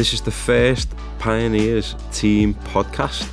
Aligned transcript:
This 0.00 0.14
is 0.14 0.22
the 0.22 0.30
first 0.30 0.88
Pioneers 1.18 1.94
Team 2.10 2.54
podcast. 2.54 3.30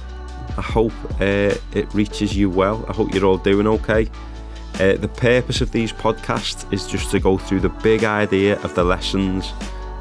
I 0.58 0.62
hope 0.62 0.92
uh, 1.22 1.56
it 1.74 1.94
reaches 1.94 2.36
you 2.36 2.50
well. 2.50 2.86
I 2.90 2.92
hope 2.92 3.14
you're 3.14 3.24
all 3.24 3.38
doing 3.38 3.66
okay. 3.68 4.10
Uh, 4.74 4.98
the 4.98 5.08
purpose 5.08 5.62
of 5.62 5.72
these 5.72 5.94
podcasts 5.94 6.70
is 6.74 6.86
just 6.86 7.10
to 7.12 7.22
go 7.22 7.38
through 7.38 7.62
the 7.62 7.70
big 7.70 8.04
idea 8.04 8.60
of 8.64 8.76
the 8.76 8.84
lessons 8.84 9.54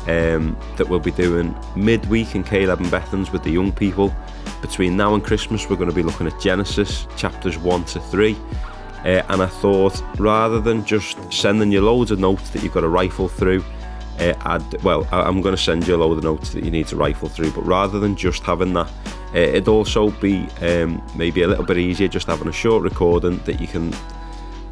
um, 0.09 0.59
that 0.77 0.88
we'll 0.88 0.98
be 0.98 1.12
doing 1.12 1.56
midweek 1.77 2.34
in 2.34 2.42
K11 2.42 2.91
Bethans 2.91 3.30
with 3.30 3.45
the 3.45 3.51
young 3.52 3.70
people. 3.70 4.12
Between 4.60 4.96
now 4.96 5.14
and 5.14 5.23
Christmas, 5.23 5.70
we're 5.70 5.77
going 5.77 5.88
to 5.88 5.95
be 5.95 6.02
looking 6.02 6.27
at 6.27 6.41
Genesis 6.41 7.06
chapters 7.16 7.56
1 7.56 7.84
to 7.84 8.01
3. 8.01 8.37
Uh, 9.05 9.23
and 9.28 9.41
I 9.41 9.46
thought 9.46 10.02
rather 10.19 10.60
than 10.60 10.84
just 10.84 11.33
sending 11.33 11.70
you 11.70 11.80
loads 11.80 12.10
of 12.10 12.19
notes 12.19 12.51
that 12.51 12.64
you've 12.64 12.74
got 12.74 12.80
to 12.80 12.88
rifle 12.88 13.28
through, 13.28 13.62
uh, 14.19 14.35
I'd, 14.41 14.83
well, 14.83 15.06
I'm 15.12 15.41
going 15.43 15.55
to 15.55 15.62
send 15.62 15.87
you 15.87 15.95
a 15.95 15.98
load 15.98 16.19
of 16.19 16.24
notes 16.24 16.51
that 16.51 16.65
you 16.65 16.70
need 16.70 16.87
to 16.88 16.97
rifle 16.97 17.29
through, 17.29 17.52
but 17.52 17.62
rather 17.62 17.98
than 17.98 18.16
just 18.16 18.43
having 18.43 18.73
that, 18.74 18.91
uh, 19.34 19.38
it'd 19.38 19.69
also 19.69 20.11
be 20.11 20.47
um, 20.62 21.02
maybe 21.15 21.43
a 21.43 21.48
little 21.48 21.65
bit 21.65 21.79
easier 21.79 22.09
just 22.09 22.27
having 22.27 22.48
a 22.48 22.52
short 22.52 22.83
recording 22.83 23.38
that 23.41 23.60
you 23.60 23.66
can 23.66 23.93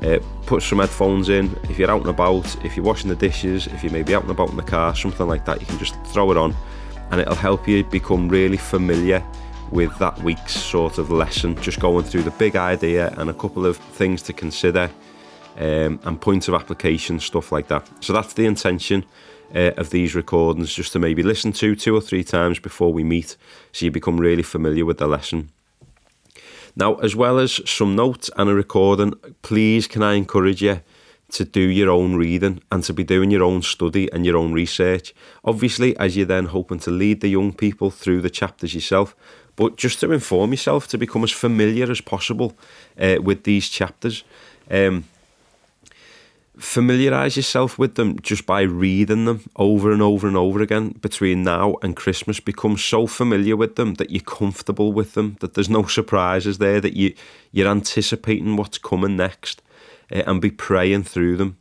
uh, 0.03 0.19
put 0.47 0.63
some 0.63 0.79
headphones 0.79 1.29
in. 1.29 1.55
If 1.65 1.79
you're 1.79 1.91
out 1.91 2.01
and 2.01 2.11
about, 2.11 2.65
if 2.65 2.77
you're 2.77 2.85
washing 2.85 3.09
the 3.11 3.17
dishes, 3.17 3.67
if 3.67 3.85
you 3.85 3.91
may 3.91 4.03
be 4.03 4.15
out 4.15 4.23
and 4.23 4.31
about 4.31 4.51
in 4.51 4.57
the 4.57 4.63
car, 4.63 4.95
something 4.95 5.27
like 5.27 5.45
that, 5.45 5.61
you 5.61 5.67
can 5.67 5.79
just 5.79 5.95
throw 6.07 6.31
it 6.31 6.37
on 6.37 6.55
and 7.11 7.21
it'll 7.21 7.35
help 7.35 7.69
you 7.69 7.85
become 7.85 8.29
really 8.29 8.57
familiar 8.57 9.23
with 9.71 9.97
that 9.99 10.17
week's 10.23 10.55
sort 10.55 10.99
of 10.99 11.11
lesson, 11.11 11.61
just 11.61 11.81
going 11.81 12.05
through 12.05 12.23
the 12.23 12.31
big 12.33 12.57
idea 12.57 13.13
and 13.19 13.29
a 13.29 13.35
couple 13.35 13.67
of 13.67 13.77
things 13.77 14.23
to 14.23 14.33
consider 14.33 14.91
um, 15.59 16.01
and 16.05 16.21
points 16.21 16.49
of 16.49 16.55
application, 16.55 17.21
stuff 17.21 17.53
like 17.53 17.69
that. 17.69 17.89
So 18.01 18.13
that's 18.13 18.33
the 18.35 18.47
intention 18.47 19.05
uh, 19.55 19.73
of 19.77 19.91
these 19.91 20.15
recordings, 20.15 20.75
just 20.75 20.93
to 20.93 20.99
maybe 20.99 21.23
listen 21.23 21.53
to 21.53 21.75
two 21.75 21.97
or 21.97 22.01
three 22.01 22.25
times 22.25 22.59
before 22.59 22.93
we 22.93 23.03
meet 23.03 23.37
so 23.73 23.85
you 23.85 23.91
become 23.91 24.19
really 24.19 24.43
familiar 24.43 24.85
with 24.85 24.99
the 24.99 25.07
lesson. 25.07 25.51
Now, 26.77 26.95
as 26.97 27.15
well 27.15 27.39
as 27.39 27.61
some 27.69 27.95
notes 27.95 28.31
and 28.37 28.51
a 28.51 28.55
recording, 28.55 29.15
please 29.43 29.87
can 29.87 30.03
I 30.03 30.15
encourage 30.15 30.63
you 30.63 30.81
to 31.31 31.45
do 31.45 31.61
your 31.61 31.91
own 31.91 32.17
reading 32.17 32.63
and 32.71 32.83
to 32.85 32.93
be 32.93 33.05
doing 33.05 33.31
your 33.31 33.43
own 33.43 33.63
study 33.63 34.11
and 34.13 34.25
your 34.25 34.37
own 34.37 34.53
research. 34.53 35.15
Obviously, 35.45 35.97
as 35.99 36.17
you're 36.17 36.27
then 36.27 36.47
hoping 36.47 36.79
to 36.81 36.91
lead 36.91 37.21
the 37.21 37.29
young 37.29 37.53
people 37.53 37.91
through 37.91 38.21
the 38.21 38.31
chapters 38.31 38.75
yourself, 38.75 39.17
but 39.57 39.77
just 39.77 40.01
to 40.01 40.13
inform 40.13 40.53
yourself 40.53 40.87
to 40.89 40.99
become 40.99 41.25
as 41.25 41.33
familiar 41.33 41.91
as 41.91 42.01
possible 42.01 42.57
uh, 43.01 43.17
with 43.23 43.45
these 43.45 43.69
chapters. 43.69 44.25
Um, 44.71 45.05
familiarize 46.59 47.37
yourself 47.37 47.79
with 47.79 47.97
them 47.97 48.19
just 48.21 48.47
by 48.47 48.63
reading 48.63 49.25
them 49.25 49.43
over 49.57 49.91
and 49.91 50.01
over 50.01 50.29
and 50.29 50.37
over 50.37 50.63
again 50.63 50.91
between 51.01 51.43
now 51.43 51.77
and 51.83 51.97
Christmas. 51.97 52.39
Become 52.39 52.77
so 52.77 53.07
familiar 53.07 53.57
with 53.57 53.77
them 53.77 53.95
that 53.95 54.11
you're 54.11 54.21
comfortable 54.21 54.93
with 54.93 55.15
them, 55.15 55.37
that 55.41 55.55
there's 55.55 55.69
no 55.69 55.85
surprises 55.85 56.59
there, 56.59 56.81
that 56.81 56.95
you, 56.95 57.15
you're 57.51 57.69
anticipating 57.69 58.57
what's 58.57 58.79
coming 58.79 59.17
next 59.17 59.63
uh, 60.13 60.23
and 60.27 60.41
be 60.41 60.51
praying 60.51 61.05
through 61.05 61.37
them. 61.37 61.57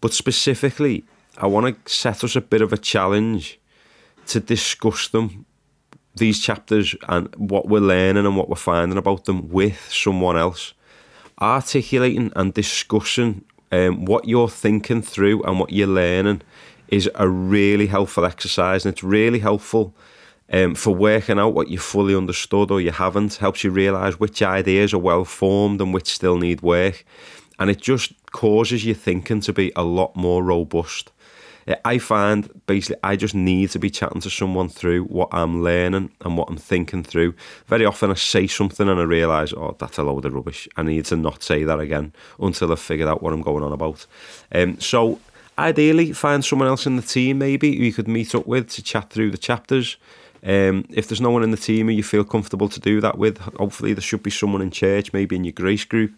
But 0.00 0.12
specifically, 0.12 1.04
I 1.38 1.46
want 1.46 1.84
to 1.84 1.92
set 1.92 2.22
us 2.22 2.36
a 2.36 2.40
bit 2.40 2.60
of 2.60 2.72
a 2.72 2.78
challenge 2.78 3.58
to 4.26 4.40
discuss 4.40 5.08
them, 5.08 5.46
these 6.14 6.40
chapters, 6.40 6.94
and 7.08 7.34
what 7.36 7.68
we're 7.68 7.80
learning 7.80 8.26
and 8.26 8.36
what 8.36 8.48
we're 8.48 8.56
finding 8.56 8.98
about 8.98 9.24
them 9.24 9.48
with 9.48 9.90
someone 9.90 10.36
else. 10.36 10.74
Articulating 11.40 12.32
and 12.36 12.52
discussing 12.52 13.44
um, 13.72 14.04
what 14.04 14.26
you're 14.26 14.48
thinking 14.48 15.02
through 15.02 15.42
and 15.42 15.58
what 15.58 15.72
you're 15.72 15.86
learning 15.86 16.42
is 16.88 17.10
a 17.14 17.28
really 17.28 17.86
helpful 17.86 18.24
exercise, 18.24 18.84
and 18.84 18.92
it's 18.92 19.02
really 19.02 19.40
helpful 19.40 19.94
um, 20.52 20.74
for 20.74 20.94
working 20.94 21.38
out 21.38 21.54
what 21.54 21.68
you 21.68 21.78
fully 21.78 22.14
understood 22.14 22.70
or 22.70 22.80
you 22.80 22.92
haven't. 22.92 23.36
Helps 23.36 23.64
you 23.64 23.70
realise 23.70 24.20
which 24.20 24.42
ideas 24.42 24.94
are 24.94 24.98
well 24.98 25.24
formed 25.24 25.80
and 25.80 25.92
which 25.92 26.14
still 26.14 26.38
need 26.38 26.62
work, 26.62 27.04
and 27.58 27.70
it 27.70 27.80
just 27.80 28.12
causes 28.32 28.84
your 28.84 28.94
thinking 28.94 29.40
to 29.40 29.52
be 29.52 29.72
a 29.74 29.82
lot 29.82 30.14
more 30.14 30.42
robust. 30.44 31.10
I 31.84 31.98
find 31.98 32.48
basically 32.66 33.00
I 33.02 33.16
just 33.16 33.34
need 33.34 33.70
to 33.70 33.78
be 33.78 33.90
chatting 33.90 34.20
to 34.20 34.30
someone 34.30 34.68
through 34.68 35.04
what 35.04 35.28
I'm 35.32 35.62
learning 35.62 36.12
and 36.20 36.38
what 36.38 36.48
I'm 36.48 36.56
thinking 36.56 37.02
through. 37.02 37.34
Very 37.66 37.84
often 37.84 38.10
I 38.10 38.14
say 38.14 38.46
something 38.46 38.88
and 38.88 39.00
I 39.00 39.02
realise, 39.02 39.52
oh, 39.52 39.74
that's 39.78 39.98
a 39.98 40.04
load 40.04 40.24
of 40.24 40.34
rubbish. 40.34 40.68
I 40.76 40.82
need 40.82 41.06
to 41.06 41.16
not 41.16 41.42
say 41.42 41.64
that 41.64 41.80
again 41.80 42.12
until 42.38 42.70
I've 42.70 42.80
figured 42.80 43.08
out 43.08 43.22
what 43.22 43.32
I'm 43.32 43.42
going 43.42 43.64
on 43.64 43.72
about. 43.72 44.06
Um, 44.52 44.78
so 44.78 45.18
ideally, 45.58 46.12
find 46.12 46.44
someone 46.44 46.68
else 46.68 46.86
in 46.86 46.96
the 46.96 47.02
team 47.02 47.38
maybe 47.38 47.76
who 47.76 47.84
you 47.84 47.92
could 47.92 48.08
meet 48.08 48.34
up 48.34 48.46
with 48.46 48.70
to 48.70 48.82
chat 48.82 49.10
through 49.10 49.32
the 49.32 49.38
chapters. 49.38 49.96
Um, 50.44 50.86
if 50.90 51.08
there's 51.08 51.20
no 51.20 51.30
one 51.30 51.42
in 51.42 51.50
the 51.50 51.56
team 51.56 51.86
who 51.88 51.92
you 51.92 52.04
feel 52.04 52.22
comfortable 52.22 52.68
to 52.68 52.78
do 52.78 53.00
that 53.00 53.18
with, 53.18 53.38
hopefully 53.38 53.92
there 53.92 54.02
should 54.02 54.22
be 54.22 54.30
someone 54.30 54.62
in 54.62 54.70
church, 54.70 55.12
maybe 55.12 55.34
in 55.34 55.42
your 55.42 55.52
grace 55.52 55.84
group. 55.84 56.12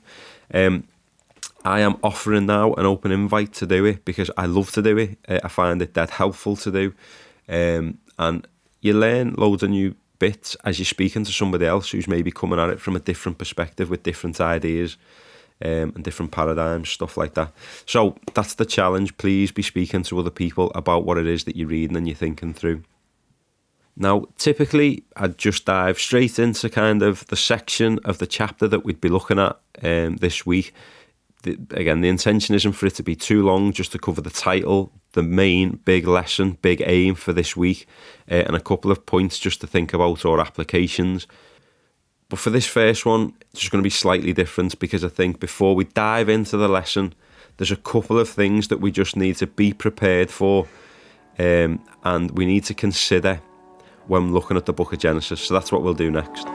Um, 0.53 0.84
I 1.64 1.80
am 1.80 1.96
offering 2.02 2.46
now 2.46 2.72
an 2.74 2.86
open 2.86 3.10
invite 3.10 3.52
to 3.54 3.66
do 3.66 3.84
it 3.84 4.04
because 4.04 4.30
I 4.36 4.46
love 4.46 4.70
to 4.72 4.82
do 4.82 4.96
it. 4.98 5.19
Uh, 5.28 5.41
I 5.42 5.48
find 5.48 5.82
it 5.82 5.94
that 5.94 6.10
helpful 6.10 6.56
to 6.56 6.70
do. 6.70 6.94
Um, 7.48 7.98
and 8.19 8.46
you 8.80 8.92
learn 8.92 9.34
loads 9.34 9.62
of 9.62 9.70
new 9.70 9.94
bits 10.19 10.56
as 10.64 10.78
you're 10.78 10.86
speaking 10.86 11.24
to 11.24 11.32
somebody 11.32 11.66
else 11.66 11.91
who's 11.91 12.08
maybe 12.08 12.30
coming 12.30 12.58
at 12.58 12.70
it 12.70 12.80
from 12.80 12.96
a 12.96 13.00
different 13.00 13.38
perspective 13.38 13.91
with 13.91 14.02
different 14.02 14.41
ideas 14.41 14.96
um, 15.64 15.92
and 15.94 16.04
different 16.04 16.30
paradigms, 16.30 16.88
stuff 16.88 17.16
like 17.16 17.34
that. 17.34 17.52
So 17.86 18.16
that's 18.34 18.54
the 18.54 18.66
challenge. 18.66 19.16
Please 19.16 19.50
be 19.50 19.62
speaking 19.62 20.02
to 20.04 20.19
other 20.19 20.30
people 20.30 20.70
about 20.75 21.04
what 21.04 21.19
it 21.19 21.26
is 21.26 21.44
that 21.44 21.56
you're 21.56 21.69
reading 21.69 21.96
and 21.96 22.06
you're 22.06 22.16
thinking 22.16 22.54
through. 22.54 22.82
Now, 23.96 24.26
typically, 24.36 25.02
I'd 25.16 25.38
just 25.38 25.64
dive 25.64 25.98
straight 25.98 26.38
into 26.38 26.69
kind 26.69 27.02
of 27.02 27.26
the 27.26 27.36
section 27.36 27.98
of 28.04 28.19
the 28.19 28.28
chapter 28.28 28.69
that 28.69 28.84
we'd 28.84 29.00
be 29.00 29.08
looking 29.08 29.40
at 29.40 29.58
um, 29.82 30.16
this 30.19 30.46
week 30.46 30.72
the, 31.56 31.76
again, 31.76 32.00
the 32.00 32.09
intention 32.09 32.54
isn't 32.54 32.72
for 32.72 32.86
it 32.86 32.94
to 32.97 33.03
be 33.03 33.14
too 33.14 33.42
long, 33.42 33.72
just 33.72 33.92
to 33.92 33.98
cover 33.98 34.20
the 34.20 34.31
title, 34.31 34.92
the 35.12 35.22
main 35.22 35.76
big 35.84 36.06
lesson, 36.06 36.59
big 36.62 36.82
aim 36.84 37.14
for 37.14 37.32
this 37.32 37.56
week, 37.56 37.86
uh, 38.31 38.34
and 38.34 38.56
a 38.56 38.60
couple 38.60 38.91
of 38.91 39.06
points 39.06 39.38
just 39.38 39.60
to 39.60 39.66
think 39.66 39.92
about 39.92 40.25
or 40.25 40.41
applications. 40.41 41.26
But 42.28 42.38
for 42.38 42.50
this 42.50 42.66
first 42.66 43.06
one, 43.06 43.34
it's 43.53 43.60
just 43.60 43.72
going 43.72 43.82
to 43.82 43.87
be 43.87 43.91
slightly 43.91 44.32
different 44.32 44.78
because 44.78 45.03
I 45.03 45.08
think 45.08 45.41
before 45.41 45.75
we 45.75 45.84
dive 45.84 46.28
into 46.28 46.56
the 46.56 46.69
lesson, 46.69 47.14
there's 47.56 47.72
a 47.72 47.76
couple 47.76 48.19
of 48.19 48.28
things 48.28 48.69
that 48.69 48.81
we 48.81 48.91
just 48.91 49.16
need 49.16 49.37
to 49.37 49.47
be 49.47 49.72
prepared 49.72 50.31
for 50.31 50.69
um, 51.38 51.84
and 52.04 52.31
we 52.32 52.44
need 52.44 52.64
to 52.64 52.75
consider 52.75 53.41
when 54.06 54.32
looking 54.32 54.56
at 54.56 54.66
the 54.66 54.72
book 54.72 54.92
of 54.92 54.98
Genesis. 54.98 55.41
So 55.41 55.54
that's 55.54 55.72
what 55.72 55.82
we'll 55.82 55.94
do 55.94 56.10
next. 56.10 56.47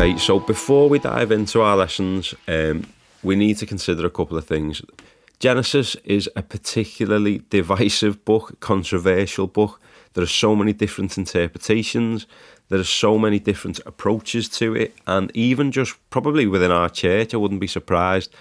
Okay, 0.00 0.16
so 0.16 0.40
before 0.40 0.88
we 0.88 0.98
dive 0.98 1.30
into 1.30 1.60
our 1.60 1.76
lessons, 1.76 2.34
um, 2.48 2.86
we 3.22 3.36
need 3.36 3.58
to 3.58 3.66
consider 3.66 4.06
a 4.06 4.10
couple 4.10 4.38
of 4.38 4.46
things. 4.46 4.80
Genesis 5.40 5.94
is 6.04 6.26
a 6.34 6.42
particularly 6.42 7.42
divisive 7.50 8.24
book, 8.24 8.58
controversial 8.60 9.46
book. 9.46 9.78
There 10.14 10.24
are 10.24 10.26
so 10.26 10.56
many 10.56 10.72
different 10.72 11.18
interpretations, 11.18 12.26
there 12.70 12.80
are 12.80 12.84
so 12.84 13.18
many 13.18 13.38
different 13.38 13.78
approaches 13.84 14.48
to 14.60 14.74
it, 14.74 14.96
and 15.06 15.30
even 15.36 15.70
just 15.70 15.96
probably 16.08 16.46
within 16.46 16.70
our 16.70 16.88
church, 16.88 17.34
I 17.34 17.36
wouldn't 17.36 17.60
be 17.60 17.66
surprised. 17.66 18.32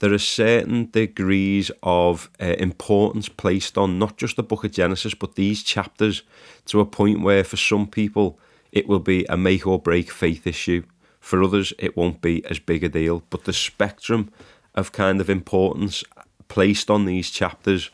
There 0.00 0.12
are 0.12 0.18
certain 0.18 0.90
degrees 0.90 1.70
of 1.84 2.28
uh, 2.40 2.56
importance 2.58 3.28
placed 3.28 3.78
on 3.78 4.00
not 4.00 4.16
just 4.16 4.34
the 4.34 4.42
book 4.42 4.64
of 4.64 4.72
Genesis, 4.72 5.14
but 5.14 5.36
these 5.36 5.62
chapters 5.62 6.24
to 6.64 6.80
a 6.80 6.84
point 6.84 7.20
where 7.20 7.44
for 7.44 7.56
some 7.56 7.86
people 7.86 8.36
it 8.72 8.88
will 8.88 8.98
be 8.98 9.24
a 9.26 9.36
make 9.36 9.64
or 9.64 9.78
break 9.78 10.10
faith 10.10 10.48
issue 10.48 10.82
for 11.24 11.42
others, 11.42 11.72
it 11.78 11.96
won't 11.96 12.20
be 12.20 12.44
as 12.44 12.58
big 12.58 12.84
a 12.84 12.88
deal. 12.88 13.22
But 13.30 13.44
the 13.44 13.52
spectrum 13.54 14.30
of 14.74 14.92
kind 14.92 15.22
of 15.22 15.30
importance 15.30 16.04
placed 16.48 16.90
on 16.90 17.06
these 17.06 17.30
chapters 17.30 17.90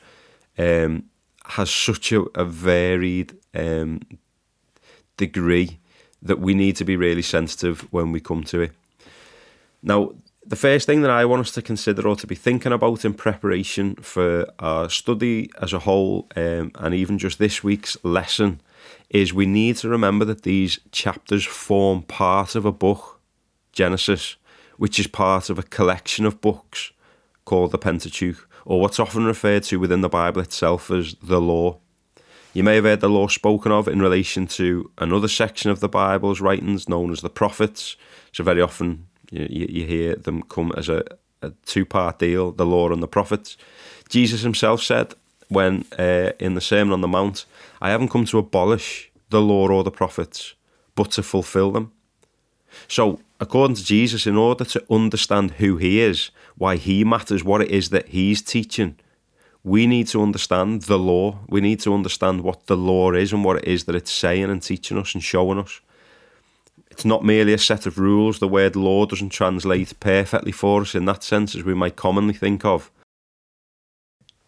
um, 0.59 1.05
has 1.45 1.71
such 1.71 2.11
a, 2.11 2.23
a 2.35 2.45
varied 2.45 3.39
um, 3.55 4.01
degree 5.17 5.79
that 6.21 6.41
we 6.41 6.55
need 6.55 6.75
to 6.77 6.85
be 6.85 6.97
really 6.97 7.23
sensitive 7.23 7.87
when 7.93 8.11
we 8.11 8.19
come 8.19 8.43
to 8.43 8.63
it. 8.63 8.73
Now, 9.81 10.13
the 10.45 10.57
first 10.57 10.87
thing 10.87 11.03
that 11.03 11.11
I 11.13 11.25
want 11.25 11.41
us 11.41 11.53
to 11.53 11.63
consider 11.63 12.09
or 12.09 12.17
to 12.17 12.27
be 12.27 12.35
thinking 12.35 12.73
about 12.73 13.05
in 13.05 13.15
preparation 13.15 13.95
for 13.97 14.47
our 14.59 14.91
study 14.91 15.51
as 15.63 15.73
a 15.73 15.79
whole, 15.79 16.27
um, 16.35 16.73
and 16.75 16.95
even 16.95 17.17
just 17.17 17.39
this 17.39 17.63
week's 17.63 17.97
lesson, 18.03 18.61
is 19.09 19.33
we 19.33 19.47
need 19.47 19.77
to 19.77 19.89
remember 19.89 20.25
that 20.25 20.43
these 20.43 20.81
chapters 20.91 21.47
form 21.47 22.03
part 22.03 22.57
of 22.57 22.65
a 22.65 22.73
book 22.73 23.20
Genesis, 23.73 24.37
which 24.77 24.99
is 24.99 25.07
part 25.07 25.51
of 25.51 25.59
a 25.59 25.63
collection 25.63 26.25
of 26.25 26.41
books 26.41 26.93
called 27.45 27.73
the 27.73 27.79
Pentateuch, 27.79 28.49
or 28.65 28.81
what's 28.81 29.01
often 29.01 29.25
referred 29.25 29.63
to 29.65 29.81
within 29.81 30.01
the 30.01 30.09
Bible 30.09 30.41
itself 30.41 30.91
as 30.91 31.15
the 31.23 31.41
law. 31.41 31.79
You 32.53 32.65
may 32.65 32.75
have 32.77 32.85
heard 32.85 33.01
the 33.01 33.09
law 33.09 33.29
spoken 33.29 33.73
of 33.73 33.87
in 33.87 34.01
relation 34.01 34.47
to 34.49 34.91
another 34.99 35.29
section 35.29 35.71
of 35.71 35.81
the 35.81 35.89
Bible's 35.89 36.41
writings 36.41 36.89
known 36.89 37.13
as 37.13 37.21
the 37.21 37.31
prophets. 37.31 37.97
So, 38.33 38.43
very 38.43 38.61
often 38.61 39.07
you, 39.31 39.67
you 39.69 39.87
hear 39.87 40.17
them 40.17 40.43
come 40.43 40.73
as 40.77 40.89
a, 40.89 41.05
a 41.43 41.53
two 41.65 41.85
part 41.85 42.19
deal 42.19 42.51
the 42.51 42.67
law 42.67 42.91
and 42.91 43.03
the 43.03 43.09
prophets. 43.09 43.57
Jesus 44.09 44.43
himself 44.43 44.83
said, 44.83 45.15
when 45.49 45.85
uh, 45.99 46.33
in 46.39 46.55
the 46.55 46.61
Sermon 46.61 46.93
on 46.93 47.01
the 47.01 47.09
Mount, 47.09 47.45
I 47.81 47.91
haven't 47.91 48.09
come 48.09 48.25
to 48.27 48.39
abolish 48.39 49.11
the 49.31 49.41
law 49.41 49.69
or 49.69 49.85
the 49.85 49.91
prophets, 49.91 50.55
but 50.95 51.11
to 51.13 51.23
fulfill 51.23 51.73
them. 51.73 51.93
So, 52.89 53.21
according 53.41 53.77
to 53.77 53.85
Jesus, 53.85 54.27
in 54.27 54.37
order 54.37 54.65
to 54.65 54.85
understand 54.91 55.53
who 55.53 55.79
he 55.79 56.01
is, 56.01 56.31
why 56.57 56.77
he 56.77 57.05
matters, 57.05 57.43
what 57.43 57.63
it 57.63 57.71
is 57.71 57.89
that 57.91 58.09
he's 58.09 58.43
teaching, 58.43 58.97
we 59.65 59.87
need 59.87 60.07
to 60.09 60.23
understand 60.23 60.83
the 60.83 60.99
law. 60.99 61.41
We 61.49 61.61
need 61.61 61.81
to 61.81 61.95
understand 61.95 62.43
what 62.43 62.67
the 62.67 62.77
law 62.77 63.13
is 63.13 63.33
and 63.33 63.45
what 63.45 63.59
it 63.59 63.65
is 63.65 63.85
that 63.85 63.95
it's 63.95 64.13
saying 64.13 64.45
and 64.45 64.63
teaching 64.63 64.99
us 64.99 65.15
and 65.15 65.23
showing 65.23 65.59
us. 65.59 65.81
It's 66.91 67.05
not 67.05 67.25
merely 67.25 67.53
a 67.53 67.59
set 67.59 67.87
of 67.87 67.99
rules. 67.99 68.39
The 68.39 68.49
word 68.49 68.77
law 68.77 69.07
doesn't 69.07 69.31
translate 69.31 69.99
perfectly 70.01 70.53
for 70.53 70.83
us 70.83 70.95
in 70.95 71.05
that 71.07 71.23
sense 71.23 71.55
as 71.55 71.63
we 71.63 71.75
might 71.75 71.97
commonly 71.97 72.35
think 72.35 72.65
of. 72.65 72.91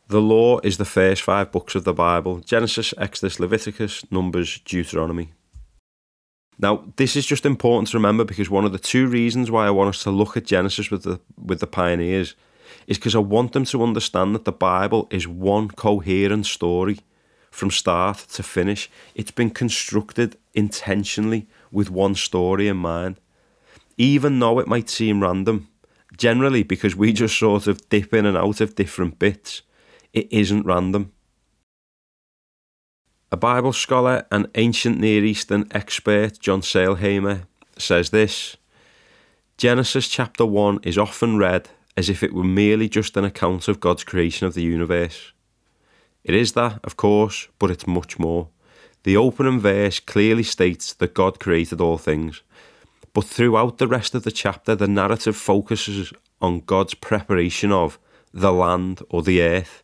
The 0.09 0.21
law 0.21 0.59
is 0.61 0.77
the 0.77 0.85
first 0.85 1.23
five 1.23 1.53
books 1.53 1.75
of 1.75 1.85
the 1.85 1.95
Bible 1.95 2.41
Genesis, 2.41 2.93
Exodus, 2.99 3.41
Leviticus, 3.41 4.05
Numbers, 4.11 4.61
Deuteronomy. 4.65 5.31
Now, 6.63 6.85
this 6.95 7.17
is 7.17 7.27
just 7.27 7.45
important 7.45 7.89
to 7.89 7.97
remember 7.97 8.25
because 8.25 8.49
one 8.49 8.65
of 8.65 8.71
the 8.71 8.79
two 8.79 9.09
reasons 9.09 9.51
why 9.51 9.67
I 9.67 9.71
want 9.71 9.89
us 9.89 10.03
to 10.05 10.13
look 10.13 10.37
at 10.37 10.47
Genesis 10.47 10.93
with 10.93 11.03
the 11.03 11.19
with 11.37 11.59
the 11.59 11.67
pioneers 11.67 12.37
is 12.87 12.99
because 12.99 13.17
I 13.17 13.19
want 13.19 13.53
them 13.53 13.65
to 13.65 13.83
understand 13.83 14.35
that 14.35 14.45
the 14.45 14.53
Bible 14.53 15.09
is 15.11 15.27
one 15.27 15.69
coherent 15.69 16.47
story 16.47 17.01
from 17.51 17.71
start 17.71 18.19
to 18.19 18.43
finish. 18.45 18.89
It's 19.15 19.33
been 19.33 19.51
constructed 19.51 20.37
intentionally 20.55 21.49
with 21.73 21.91
one 21.91 22.15
story 22.15 22.69
in 22.69 22.77
mind. 22.77 23.17
Even 23.99 24.39
though 24.39 24.61
it 24.61 24.69
might 24.69 24.89
seem 24.89 25.23
random, 25.23 25.69
generally 26.17 26.63
because 26.63 26.95
we 26.95 27.13
just 27.13 27.37
sort 27.37 27.67
of 27.67 27.89
dip 27.89 28.15
in 28.15 28.25
and 28.25 28.37
out 28.37 28.61
of 28.61 28.77
different 28.77 29.19
bits, 29.19 29.63
it 30.13 30.33
isn't 30.33 30.65
random. 30.65 31.13
A 33.33 33.37
Bible 33.39 33.73
scholar 33.73 34.27
and 34.31 34.47
ancient 34.57 35.01
Near 35.01 35.25
Eastern 35.25 35.67
expert, 35.71 36.39
John 36.39 36.61
Sailhamer, 36.61 37.45
says 37.79 38.11
this 38.11 38.59
Genesis 39.57 40.07
chapter 40.07 40.45
1 40.45 40.81
is 40.83 40.99
often 40.99 41.39
read 41.39 41.71
as 41.97 42.11
if 42.11 42.23
it 42.23 42.35
were 42.35 42.45
merely 42.45 42.91
just 42.91 43.17
an 43.17 43.25
account 43.25 43.69
of 43.69 43.81
God's 43.81 44.05
creation 44.05 44.47
of 44.47 44.53
the 44.53 44.63
universe. 44.63 45.33
It 46.25 46.35
is 46.35 46.53
that, 46.53 46.79
of 46.85 46.99
course, 46.99 47.49
but 47.59 47.71
it's 47.71 47.87
much 47.87 48.19
more. 48.19 48.49
The 49.05 49.17
opening 49.17 49.61
verse 49.61 49.99
clearly 49.99 50.43
states 50.43 50.93
that 50.93 51.15
God 51.15 51.41
created 51.41 51.81
all 51.81 51.97
things, 51.97 52.43
but 53.15 53.25
throughout 53.25 53.79
the 53.79 53.89
rest 53.89 54.15
of 54.15 54.25
the 54.25 54.31
chapter, 54.31 54.75
the 54.75 54.87
narrative 54.87 55.37
focuses 55.37 56.13
on 56.43 56.61
God's 56.61 56.93
preparation 56.93 57.73
of 57.73 57.99
the 58.35 58.53
land 58.53 59.01
or 59.09 59.23
the 59.23 59.41
earth. 59.41 59.83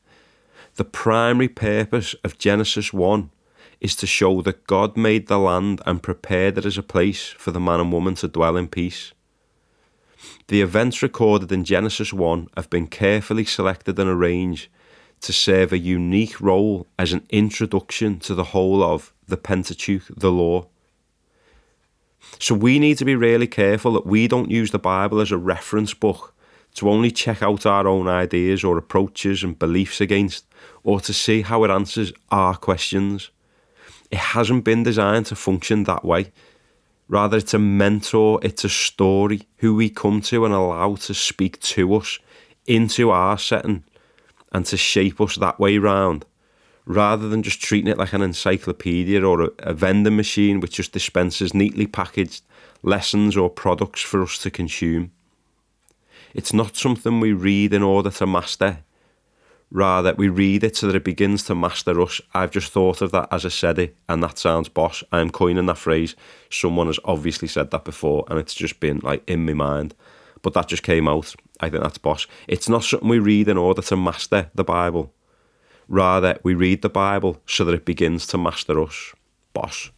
The 0.74 0.84
primary 0.84 1.48
purpose 1.48 2.14
of 2.22 2.36
Genesis 2.36 2.92
1 2.92 3.30
is 3.80 3.94
to 3.96 4.06
show 4.06 4.42
that 4.42 4.66
God 4.66 4.96
made 4.96 5.26
the 5.26 5.38
land 5.38 5.80
and 5.86 6.02
prepared 6.02 6.58
it 6.58 6.64
as 6.64 6.78
a 6.78 6.82
place 6.82 7.28
for 7.28 7.50
the 7.50 7.60
man 7.60 7.80
and 7.80 7.92
woman 7.92 8.14
to 8.16 8.28
dwell 8.28 8.56
in 8.56 8.68
peace. 8.68 9.12
The 10.48 10.62
events 10.62 11.02
recorded 11.02 11.52
in 11.52 11.64
Genesis 11.64 12.12
1 12.12 12.48
have 12.56 12.70
been 12.70 12.86
carefully 12.86 13.44
selected 13.44 13.98
and 13.98 14.08
arranged 14.08 14.68
to 15.20 15.32
serve 15.32 15.72
a 15.72 15.78
unique 15.78 16.40
role 16.40 16.86
as 16.98 17.12
an 17.12 17.26
introduction 17.30 18.18
to 18.20 18.34
the 18.34 18.44
whole 18.44 18.82
of 18.82 19.12
the 19.26 19.36
Pentateuch, 19.36 20.04
the 20.08 20.30
law. 20.30 20.66
So 22.38 22.54
we 22.54 22.78
need 22.78 22.98
to 22.98 23.04
be 23.04 23.16
really 23.16 23.46
careful 23.46 23.92
that 23.92 24.06
we 24.06 24.28
don't 24.28 24.50
use 24.50 24.70
the 24.70 24.78
Bible 24.78 25.20
as 25.20 25.30
a 25.30 25.38
reference 25.38 25.94
book 25.94 26.34
to 26.74 26.88
only 26.88 27.10
check 27.10 27.42
out 27.42 27.66
our 27.66 27.88
own 27.88 28.06
ideas 28.06 28.62
or 28.62 28.76
approaches 28.76 29.42
and 29.42 29.58
beliefs 29.58 30.00
against, 30.00 30.46
or 30.84 31.00
to 31.00 31.12
see 31.12 31.42
how 31.42 31.64
it 31.64 31.70
answers 31.70 32.12
our 32.30 32.54
questions. 32.54 33.30
It 34.10 34.18
hasn't 34.18 34.64
been 34.64 34.82
designed 34.82 35.26
to 35.26 35.36
function 35.36 35.84
that 35.84 36.04
way. 36.04 36.32
Rather, 37.08 37.38
it's 37.38 37.54
a 37.54 37.58
mentor, 37.58 38.38
it's 38.42 38.64
a 38.64 38.68
story 38.68 39.42
who 39.58 39.74
we 39.74 39.88
come 39.88 40.20
to 40.22 40.44
and 40.44 40.54
allow 40.54 40.94
to 40.96 41.14
speak 41.14 41.58
to 41.60 41.94
us 41.94 42.18
into 42.66 43.10
our 43.10 43.38
setting 43.38 43.84
and 44.52 44.64
to 44.66 44.76
shape 44.76 45.20
us 45.20 45.36
that 45.36 45.58
way 45.58 45.78
round, 45.78 46.24
rather 46.84 47.28
than 47.28 47.42
just 47.42 47.62
treating 47.62 47.90
it 47.90 47.98
like 47.98 48.12
an 48.12 48.22
encyclopedia 48.22 49.22
or 49.22 49.42
a, 49.42 49.50
a 49.58 49.74
vending 49.74 50.16
machine 50.16 50.60
which 50.60 50.76
just 50.76 50.92
dispenses 50.92 51.54
neatly 51.54 51.86
packaged 51.86 52.42
lessons 52.82 53.36
or 53.36 53.50
products 53.50 54.00
for 54.00 54.22
us 54.22 54.38
to 54.38 54.50
consume. 54.50 55.10
It's 56.34 56.52
not 56.52 56.76
something 56.76 57.20
we 57.20 57.32
read 57.32 57.72
in 57.72 57.82
order 57.82 58.10
to 58.10 58.26
master, 58.26 58.80
Rather, 59.70 60.14
we 60.14 60.28
read 60.28 60.64
it 60.64 60.76
so 60.76 60.86
that 60.86 60.96
it 60.96 61.04
begins 61.04 61.44
to 61.44 61.54
master 61.54 62.00
us. 62.00 62.20
I've 62.32 62.50
just 62.50 62.72
thought 62.72 63.02
of 63.02 63.12
that 63.12 63.28
as 63.30 63.44
I 63.44 63.50
said 63.50 63.78
it, 63.78 63.96
and 64.08 64.22
that 64.22 64.38
sounds 64.38 64.68
boss. 64.68 65.04
I'm 65.12 65.30
coining 65.30 65.66
that 65.66 65.76
phrase. 65.76 66.16
Someone 66.50 66.86
has 66.86 66.98
obviously 67.04 67.48
said 67.48 67.70
that 67.70 67.84
before, 67.84 68.24
and 68.28 68.38
it's 68.38 68.54
just 68.54 68.80
been 68.80 69.00
like 69.02 69.28
in 69.28 69.44
my 69.44 69.52
mind. 69.52 69.94
But 70.40 70.54
that 70.54 70.68
just 70.68 70.82
came 70.82 71.06
out. 71.06 71.34
I 71.60 71.68
think 71.68 71.82
that's 71.82 71.98
boss. 71.98 72.26
It's 72.46 72.68
not 72.68 72.84
something 72.84 73.08
we 73.08 73.18
read 73.18 73.48
in 73.48 73.58
order 73.58 73.82
to 73.82 73.96
master 73.96 74.50
the 74.54 74.64
Bible. 74.64 75.12
Rather, 75.86 76.38
we 76.42 76.54
read 76.54 76.80
the 76.80 76.88
Bible 76.88 77.42
so 77.46 77.64
that 77.64 77.74
it 77.74 77.84
begins 77.84 78.26
to 78.28 78.38
master 78.38 78.80
us. 78.82 79.14
Boss. 79.52 79.90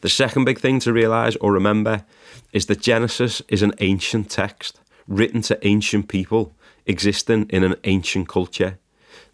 The 0.00 0.08
second 0.08 0.44
big 0.44 0.58
thing 0.58 0.80
to 0.80 0.92
realise 0.92 1.36
or 1.36 1.52
remember 1.52 2.04
is 2.52 2.66
that 2.66 2.80
Genesis 2.80 3.42
is 3.48 3.62
an 3.62 3.74
ancient 3.78 4.30
text 4.30 4.80
written 5.06 5.42
to 5.42 5.66
ancient 5.66 6.08
people 6.08 6.54
existing 6.86 7.46
in 7.50 7.64
an 7.64 7.76
ancient 7.84 8.28
culture. 8.28 8.78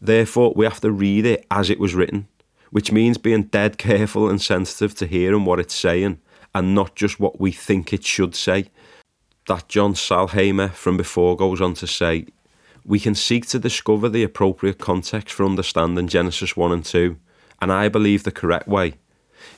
Therefore, 0.00 0.52
we 0.54 0.64
have 0.64 0.80
to 0.80 0.90
read 0.90 1.26
it 1.26 1.46
as 1.50 1.70
it 1.70 1.78
was 1.78 1.94
written, 1.94 2.28
which 2.70 2.92
means 2.92 3.18
being 3.18 3.44
dead 3.44 3.78
careful 3.78 4.28
and 4.28 4.40
sensitive 4.40 4.94
to 4.96 5.06
hearing 5.06 5.44
what 5.44 5.60
it's 5.60 5.74
saying 5.74 6.20
and 6.54 6.74
not 6.74 6.94
just 6.94 7.20
what 7.20 7.40
we 7.40 7.52
think 7.52 7.92
it 7.92 8.04
should 8.04 8.34
say. 8.34 8.66
That 9.46 9.68
John 9.68 9.94
Sailhamer 9.94 10.70
from 10.70 10.96
before 10.96 11.36
goes 11.36 11.60
on 11.60 11.74
to 11.74 11.86
say, 11.86 12.26
we 12.84 12.98
can 12.98 13.14
seek 13.14 13.46
to 13.46 13.58
discover 13.58 14.08
the 14.08 14.22
appropriate 14.22 14.78
context 14.78 15.34
for 15.34 15.44
understanding 15.44 16.08
Genesis 16.08 16.56
1 16.56 16.72
and 16.72 16.84
2, 16.84 17.16
and 17.60 17.72
I 17.72 17.88
believe 17.88 18.22
the 18.22 18.30
correct 18.30 18.66
way 18.66 18.94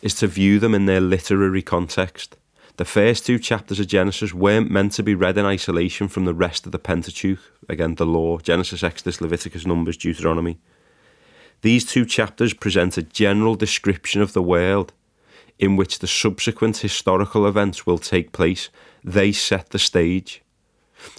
is 0.00 0.14
to 0.16 0.26
view 0.26 0.58
them 0.58 0.74
in 0.74 0.86
their 0.86 1.00
literary 1.00 1.62
context. 1.62 2.36
The 2.76 2.84
first 2.86 3.26
two 3.26 3.38
chapters 3.38 3.80
of 3.80 3.86
Genesis 3.86 4.32
weren't 4.32 4.70
meant 4.70 4.92
to 4.92 5.02
be 5.02 5.14
read 5.14 5.36
in 5.36 5.44
isolation 5.44 6.08
from 6.08 6.24
the 6.24 6.32
rest 6.32 6.64
of 6.64 6.72
the 6.72 6.78
Pentateuch, 6.78 7.38
again, 7.68 7.96
the 7.96 8.06
law 8.06 8.38
Genesis, 8.38 8.82
Exodus, 8.82 9.20
Leviticus, 9.20 9.66
Numbers, 9.66 9.98
Deuteronomy. 9.98 10.58
These 11.60 11.84
two 11.84 12.06
chapters 12.06 12.54
present 12.54 12.96
a 12.96 13.02
general 13.02 13.56
description 13.56 14.22
of 14.22 14.32
the 14.32 14.42
world 14.42 14.94
in 15.58 15.76
which 15.76 15.98
the 15.98 16.06
subsequent 16.06 16.78
historical 16.78 17.46
events 17.46 17.86
will 17.86 17.98
take 17.98 18.32
place. 18.32 18.70
They 19.04 19.32
set 19.32 19.70
the 19.70 19.78
stage. 19.78 20.42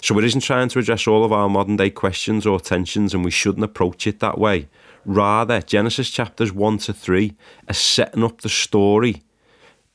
So 0.02 0.18
it 0.18 0.24
isn't 0.24 0.40
trying 0.40 0.70
to 0.70 0.80
address 0.80 1.06
all 1.06 1.24
of 1.24 1.32
our 1.32 1.48
modern 1.48 1.76
day 1.76 1.90
questions 1.90 2.46
or 2.46 2.58
tensions, 2.58 3.14
and 3.14 3.24
we 3.24 3.30
shouldn't 3.30 3.64
approach 3.64 4.06
it 4.08 4.18
that 4.20 4.38
way. 4.38 4.68
Rather, 5.04 5.60
Genesis 5.60 6.10
chapters 6.10 6.52
1 6.52 6.78
to 6.78 6.92
3 6.92 7.32
are 7.68 7.74
setting 7.74 8.24
up 8.24 8.40
the 8.40 8.48
story 8.48 9.22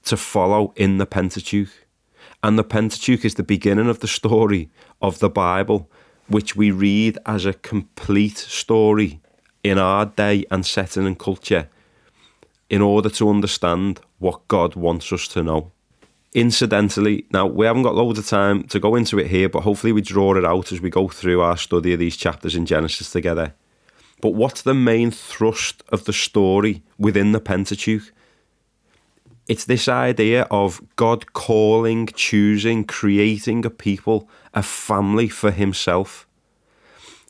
to 0.09 0.17
follow 0.17 0.73
in 0.75 0.97
the 0.97 1.05
Pentateuch. 1.05 1.69
And 2.43 2.57
the 2.57 2.63
Pentateuch 2.63 3.25
is 3.25 3.35
the 3.35 3.43
beginning 3.43 3.89
of 3.89 3.99
the 3.99 4.07
story 4.07 4.69
of 5.01 5.19
the 5.19 5.29
Bible, 5.29 5.89
which 6.27 6.55
we 6.55 6.71
read 6.71 7.17
as 7.25 7.45
a 7.45 7.53
complete 7.53 8.37
story 8.37 9.19
in 9.63 9.77
our 9.77 10.05
day 10.05 10.45
and 10.49 10.65
setting 10.65 11.05
and 11.05 11.17
culture 11.17 11.69
in 12.69 12.81
order 12.81 13.09
to 13.09 13.29
understand 13.29 13.99
what 14.19 14.47
God 14.47 14.75
wants 14.75 15.11
us 15.11 15.27
to 15.29 15.43
know. 15.43 15.71
Incidentally, 16.33 17.25
now 17.31 17.47
we 17.47 17.65
haven't 17.65 17.83
got 17.83 17.95
loads 17.95 18.19
of 18.19 18.27
time 18.27 18.63
to 18.63 18.79
go 18.79 18.95
into 18.95 19.17
it 19.17 19.27
here, 19.27 19.49
but 19.49 19.63
hopefully 19.63 19.91
we 19.91 20.01
draw 20.01 20.35
it 20.35 20.45
out 20.45 20.71
as 20.71 20.79
we 20.79 20.89
go 20.89 21.07
through 21.07 21.41
our 21.41 21.57
study 21.57 21.93
of 21.93 21.99
these 21.99 22.15
chapters 22.15 22.55
in 22.55 22.65
Genesis 22.67 23.11
together. 23.11 23.53
But 24.21 24.35
what's 24.35 24.61
the 24.61 24.75
main 24.75 25.11
thrust 25.11 25.83
of 25.89 26.05
the 26.05 26.13
story 26.13 26.83
within 26.97 27.31
the 27.31 27.39
Pentateuch? 27.39 28.11
It's 29.49 29.65
this 29.65 29.87
idea 29.87 30.43
of 30.51 30.79
God 30.95 31.33
calling, 31.33 32.05
choosing, 32.05 32.83
creating 32.83 33.65
a 33.65 33.71
people, 33.71 34.29
a 34.53 34.61
family 34.61 35.27
for 35.27 35.49
Himself, 35.49 36.27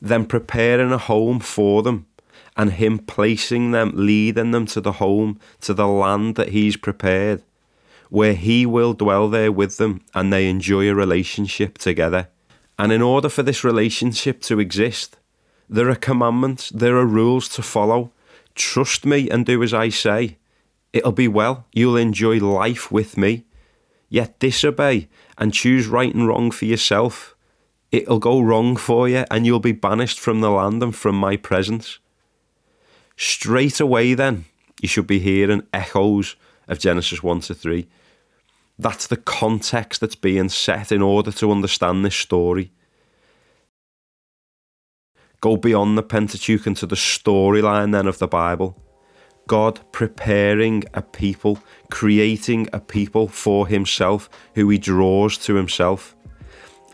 then 0.02 0.26
preparing 0.26 0.92
a 0.92 0.98
home 0.98 1.40
for 1.40 1.82
them, 1.82 2.04
and 2.58 2.74
Him 2.74 2.98
placing 2.98 3.70
them, 3.70 3.92
leading 3.94 4.50
them 4.50 4.66
to 4.66 4.82
the 4.82 4.92
home, 4.92 5.40
to 5.62 5.72
the 5.72 5.88
land 5.88 6.34
that 6.34 6.50
He's 6.50 6.76
prepared, 6.76 7.42
where 8.10 8.34
He 8.34 8.66
will 8.66 8.92
dwell 8.92 9.30
there 9.30 9.50
with 9.50 9.78
them 9.78 10.02
and 10.14 10.30
they 10.30 10.46
enjoy 10.46 10.90
a 10.90 10.94
relationship 10.94 11.78
together. 11.78 12.28
And 12.78 12.92
in 12.92 13.00
order 13.00 13.30
for 13.30 13.42
this 13.42 13.64
relationship 13.64 14.42
to 14.42 14.60
exist, 14.60 15.16
there 15.70 15.88
are 15.88 15.94
commandments, 15.94 16.68
there 16.68 16.98
are 16.98 17.06
rules 17.06 17.48
to 17.50 17.62
follow. 17.62 18.12
Trust 18.54 19.06
me 19.06 19.30
and 19.30 19.46
do 19.46 19.62
as 19.62 19.72
I 19.72 19.88
say. 19.88 20.36
It'll 20.92 21.12
be 21.12 21.28
well. 21.28 21.66
You'll 21.72 21.96
enjoy 21.96 22.38
life 22.38 22.90
with 22.90 23.16
me. 23.16 23.44
Yet 24.08 24.38
disobey 24.40 25.08
and 25.38 25.54
choose 25.54 25.86
right 25.86 26.12
and 26.12 26.26
wrong 26.26 26.50
for 26.50 26.64
yourself. 26.64 27.36
It'll 27.92 28.18
go 28.18 28.40
wrong 28.40 28.76
for 28.76 29.08
you 29.08 29.24
and 29.30 29.46
you'll 29.46 29.60
be 29.60 29.72
banished 29.72 30.18
from 30.18 30.40
the 30.40 30.50
land 30.50 30.82
and 30.82 30.94
from 30.94 31.16
my 31.16 31.36
presence. 31.36 31.98
Straight 33.16 33.80
away, 33.80 34.14
then, 34.14 34.46
you 34.80 34.88
should 34.88 35.06
be 35.06 35.18
hearing 35.18 35.66
echoes 35.72 36.36
of 36.66 36.78
Genesis 36.78 37.22
1 37.22 37.40
to 37.40 37.54
3. 37.54 37.86
That's 38.78 39.06
the 39.06 39.16
context 39.16 40.00
that's 40.00 40.14
being 40.14 40.48
set 40.48 40.90
in 40.90 41.02
order 41.02 41.30
to 41.32 41.52
understand 41.52 42.04
this 42.04 42.16
story. 42.16 42.72
Go 45.40 45.56
beyond 45.56 45.98
the 45.98 46.02
Pentateuch 46.02 46.66
into 46.66 46.86
the 46.86 46.96
storyline 46.96 47.92
then 47.92 48.06
of 48.06 48.18
the 48.18 48.28
Bible. 48.28 48.80
God 49.50 49.80
preparing 49.90 50.84
a 50.94 51.02
people, 51.02 51.58
creating 51.90 52.68
a 52.72 52.78
people 52.78 53.26
for 53.26 53.66
himself 53.66 54.30
who 54.54 54.68
he 54.68 54.78
draws 54.78 55.36
to 55.38 55.56
himself, 55.56 56.14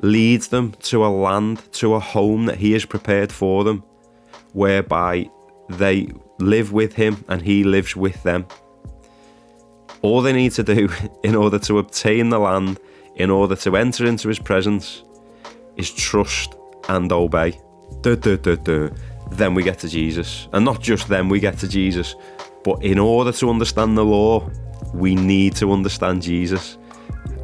leads 0.01 0.49
them 0.49 0.73
to 0.85 1.05
a 1.05 1.09
land, 1.09 1.71
to 1.73 1.93
a 1.93 2.01
home 2.01 2.47
that 2.47 2.57
he 2.57 2.73
has 2.73 2.87
prepared 2.87 3.31
for 3.31 3.63
them, 3.63 3.85
whereby 4.55 5.29
they 5.69 6.09
live 6.39 6.73
with 6.73 6.95
him 6.95 7.23
and 7.29 7.43
he 7.43 7.63
lives 7.63 7.95
with 7.95 8.23
them. 8.23 8.47
All 10.01 10.23
they 10.23 10.33
need 10.33 10.53
to 10.53 10.63
do 10.63 10.89
in 11.23 11.37
order 11.37 11.59
to 11.59 11.79
obtain 11.79 12.31
the 12.31 12.39
land, 12.39 12.81
in 13.17 13.29
order 13.29 13.57
to 13.57 13.77
enter 13.77 14.07
into 14.07 14.29
his 14.29 14.39
presence, 14.39 15.03
is 15.77 15.91
trust 15.91 16.55
and 16.89 17.13
obey. 17.13 17.61
Duh, 18.01 18.17
duh, 18.17 18.37
duh, 18.37 18.89
then 19.31 19.55
we 19.55 19.63
get 19.63 19.79
to 19.81 19.89
Jesus. 19.89 20.49
And 20.53 20.65
not 20.65 20.81
just 20.81 21.09
then 21.09 21.29
we 21.29 21.41
get 21.41 21.59
to 21.59 21.69
Jesus, 21.69 22.15
but 22.65 22.83
in 22.83 22.99
order 22.99 23.33
to 23.33 23.51
understand 23.51 23.97
the 23.97 24.05
law, 24.05 24.49
we 24.93 25.15
need 25.15 25.55
to 25.57 25.73
understand 25.73 26.23
Jesus. 26.23 26.79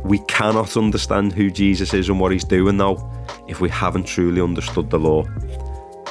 We 0.04 0.18
cannot 0.20 0.76
understand 0.76 1.32
who 1.32 1.50
Jesus 1.50 1.94
is 1.94 2.08
and 2.08 2.18
what 2.18 2.32
he's 2.32 2.44
doing 2.44 2.76
though 2.76 3.08
if 3.48 3.60
we 3.60 3.68
haven't 3.68 4.04
truly 4.04 4.40
understood 4.40 4.90
the 4.90 4.98
law. 4.98 5.24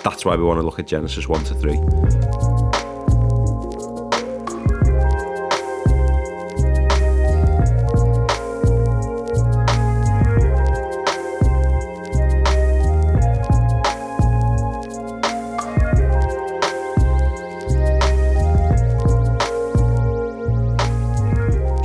That's 0.04 0.26
why 0.26 0.36
we 0.36 0.44
want 0.44 0.60
to 0.60 0.64
look 0.64 0.80
at 0.80 0.88
Genesis 0.88 1.28
1 1.28 1.44
to 1.46 1.54
3. 1.56 2.51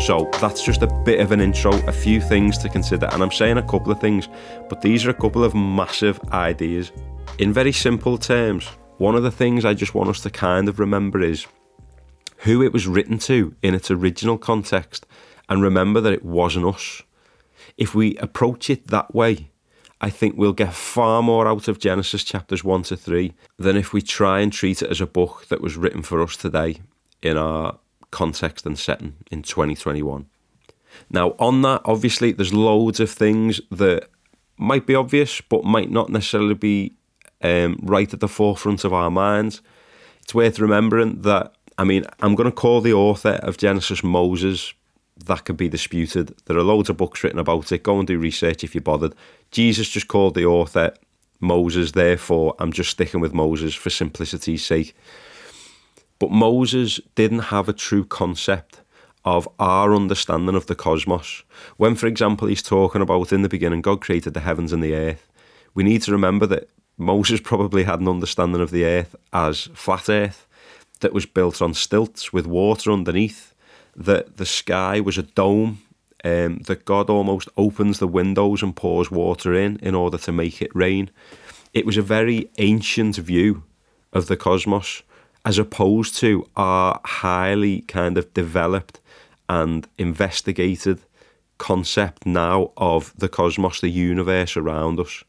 So 0.06 0.30
that's 0.40 0.62
just 0.62 0.82
a 0.82 1.02
bit 1.04 1.18
of 1.18 1.32
an 1.32 1.40
intro, 1.40 1.72
a 1.88 1.92
few 1.92 2.20
things 2.20 2.58
to 2.58 2.68
consider. 2.68 3.06
And 3.06 3.24
I'm 3.24 3.32
saying 3.32 3.58
a 3.58 3.62
couple 3.66 3.90
of 3.90 4.00
things, 4.00 4.28
but 4.68 4.80
these 4.80 5.04
are 5.04 5.10
a 5.10 5.14
couple 5.14 5.42
of 5.42 5.52
massive 5.52 6.20
ideas. 6.30 6.92
In 7.38 7.52
very 7.52 7.72
simple 7.72 8.16
terms, 8.16 8.68
one 8.98 9.16
of 9.16 9.24
the 9.24 9.32
things 9.32 9.64
I 9.64 9.74
just 9.74 9.96
want 9.96 10.08
us 10.08 10.20
to 10.20 10.30
kind 10.30 10.68
of 10.68 10.78
remember 10.78 11.20
is 11.20 11.48
who 12.36 12.62
it 12.62 12.72
was 12.72 12.86
written 12.86 13.18
to 13.18 13.56
in 13.64 13.74
its 13.74 13.90
original 13.90 14.38
context, 14.38 15.06
and 15.48 15.60
remember 15.60 16.00
that 16.00 16.12
it 16.12 16.24
wasn't 16.24 16.66
us. 16.66 17.02
If 17.76 17.92
we 17.92 18.16
approach 18.18 18.70
it 18.70 18.86
that 18.86 19.12
way, 19.12 19.50
I 20.00 20.10
think 20.10 20.36
we'll 20.36 20.52
get 20.52 20.72
far 20.72 21.20
more 21.20 21.48
out 21.48 21.66
of 21.66 21.80
Genesis 21.80 22.22
chapters 22.22 22.62
1 22.62 22.84
to 22.84 22.96
3 22.96 23.32
than 23.58 23.76
if 23.76 23.92
we 23.92 24.02
try 24.02 24.38
and 24.38 24.52
treat 24.52 24.82
it 24.82 24.90
as 24.92 25.00
a 25.00 25.06
book 25.06 25.46
that 25.48 25.60
was 25.60 25.76
written 25.76 26.02
for 26.02 26.22
us 26.22 26.36
today 26.36 26.76
in 27.22 27.36
our 27.36 27.80
context 28.10 28.66
and 28.66 28.78
setting 28.78 29.14
in 29.30 29.42
2021. 29.42 30.26
Now, 31.10 31.34
on 31.38 31.62
that, 31.62 31.82
obviously, 31.84 32.32
there's 32.32 32.54
loads 32.54 33.00
of 33.00 33.10
things 33.10 33.60
that 33.70 34.08
might 34.56 34.86
be 34.86 34.94
obvious, 34.94 35.40
but 35.40 35.64
might 35.64 35.90
not 35.90 36.08
necessarily 36.10 36.54
be 36.54 36.94
um, 37.42 37.78
right 37.82 38.12
at 38.12 38.20
the 38.20 38.28
forefront 38.28 38.84
of 38.84 38.92
our 38.92 39.10
minds. 39.10 39.60
It's 40.22 40.34
worth 40.34 40.58
remembering 40.58 41.22
that, 41.22 41.52
I 41.78 41.84
mean, 41.84 42.04
I'm 42.20 42.34
going 42.34 42.50
to 42.50 42.54
call 42.54 42.80
the 42.80 42.94
author 42.94 43.38
of 43.42 43.58
Genesis 43.58 44.02
Moses. 44.02 44.72
That 45.26 45.44
could 45.44 45.56
be 45.56 45.68
disputed. 45.68 46.34
There 46.46 46.56
are 46.56 46.62
loads 46.62 46.88
of 46.88 46.96
books 46.96 47.22
written 47.22 47.38
about 47.38 47.70
it. 47.72 47.82
Go 47.82 47.98
and 47.98 48.06
do 48.06 48.18
research 48.18 48.64
if 48.64 48.74
you're 48.74 48.82
bothered. 48.82 49.14
Jesus 49.50 49.88
just 49.88 50.08
called 50.08 50.34
the 50.34 50.46
author 50.46 50.94
Moses, 51.40 51.92
therefore, 51.92 52.54
I'm 52.58 52.72
just 52.72 52.90
sticking 52.90 53.20
with 53.20 53.34
Moses 53.34 53.74
for 53.74 53.90
simplicity's 53.90 54.64
sake. 54.64 54.96
But 56.18 56.30
Moses 56.30 57.00
didn't 57.14 57.50
have 57.50 57.68
a 57.68 57.74
true 57.74 58.04
concept 58.04 58.80
of 59.24 59.48
our 59.58 59.94
understanding 59.94 60.54
of 60.54 60.66
the 60.66 60.74
cosmos. 60.74 61.42
When, 61.76 61.96
for 61.96 62.06
example, 62.06 62.46
he's 62.46 62.62
talking 62.62 63.02
about 63.02 63.32
in 63.32 63.42
the 63.42 63.48
beginning, 63.48 63.82
God 63.82 64.00
created 64.00 64.34
the 64.34 64.40
heavens 64.40 64.72
and 64.72 64.82
the 64.82 64.94
earth, 64.94 65.30
we 65.74 65.82
need 65.82 66.02
to 66.02 66.12
remember 66.12 66.46
that 66.46 66.70
Moses 66.96 67.40
probably 67.44 67.84
had 67.84 68.00
an 68.00 68.08
understanding 68.08 68.62
of 68.62 68.70
the 68.70 68.84
earth 68.84 69.16
as 69.32 69.68
flat 69.74 70.08
earth 70.08 70.46
that 71.00 71.12
was 71.12 71.26
built 71.26 71.60
on 71.60 71.74
stilts 71.74 72.32
with 72.32 72.46
water 72.46 72.90
underneath, 72.90 73.52
that 73.94 74.36
the 74.36 74.46
sky 74.46 75.00
was 75.00 75.18
a 75.18 75.22
dome, 75.22 75.82
um, 76.24 76.58
that 76.60 76.84
God 76.84 77.10
almost 77.10 77.48
opens 77.56 77.98
the 77.98 78.08
windows 78.08 78.62
and 78.62 78.74
pours 78.74 79.10
water 79.10 79.54
in 79.54 79.76
in 79.82 79.94
order 79.94 80.18
to 80.18 80.32
make 80.32 80.62
it 80.62 80.74
rain. 80.74 81.10
It 81.74 81.84
was 81.84 81.96
a 81.96 82.02
very 82.02 82.48
ancient 82.58 83.16
view 83.16 83.64
of 84.12 84.26
the 84.26 84.36
cosmos 84.36 85.02
as 85.46 85.58
opposed 85.58 86.16
to 86.18 86.44
our 86.56 87.00
highly 87.04 87.82
kind 87.82 88.18
of 88.18 88.34
developed 88.34 89.00
and 89.48 89.86
investigated 89.96 90.98
concept 91.58 92.26
now 92.26 92.72
of 92.76 93.14
the 93.16 93.28
cosmos, 93.28 93.80
the 93.80 93.88
universe 93.88 94.56
around 94.56 94.98
us. 94.98 95.22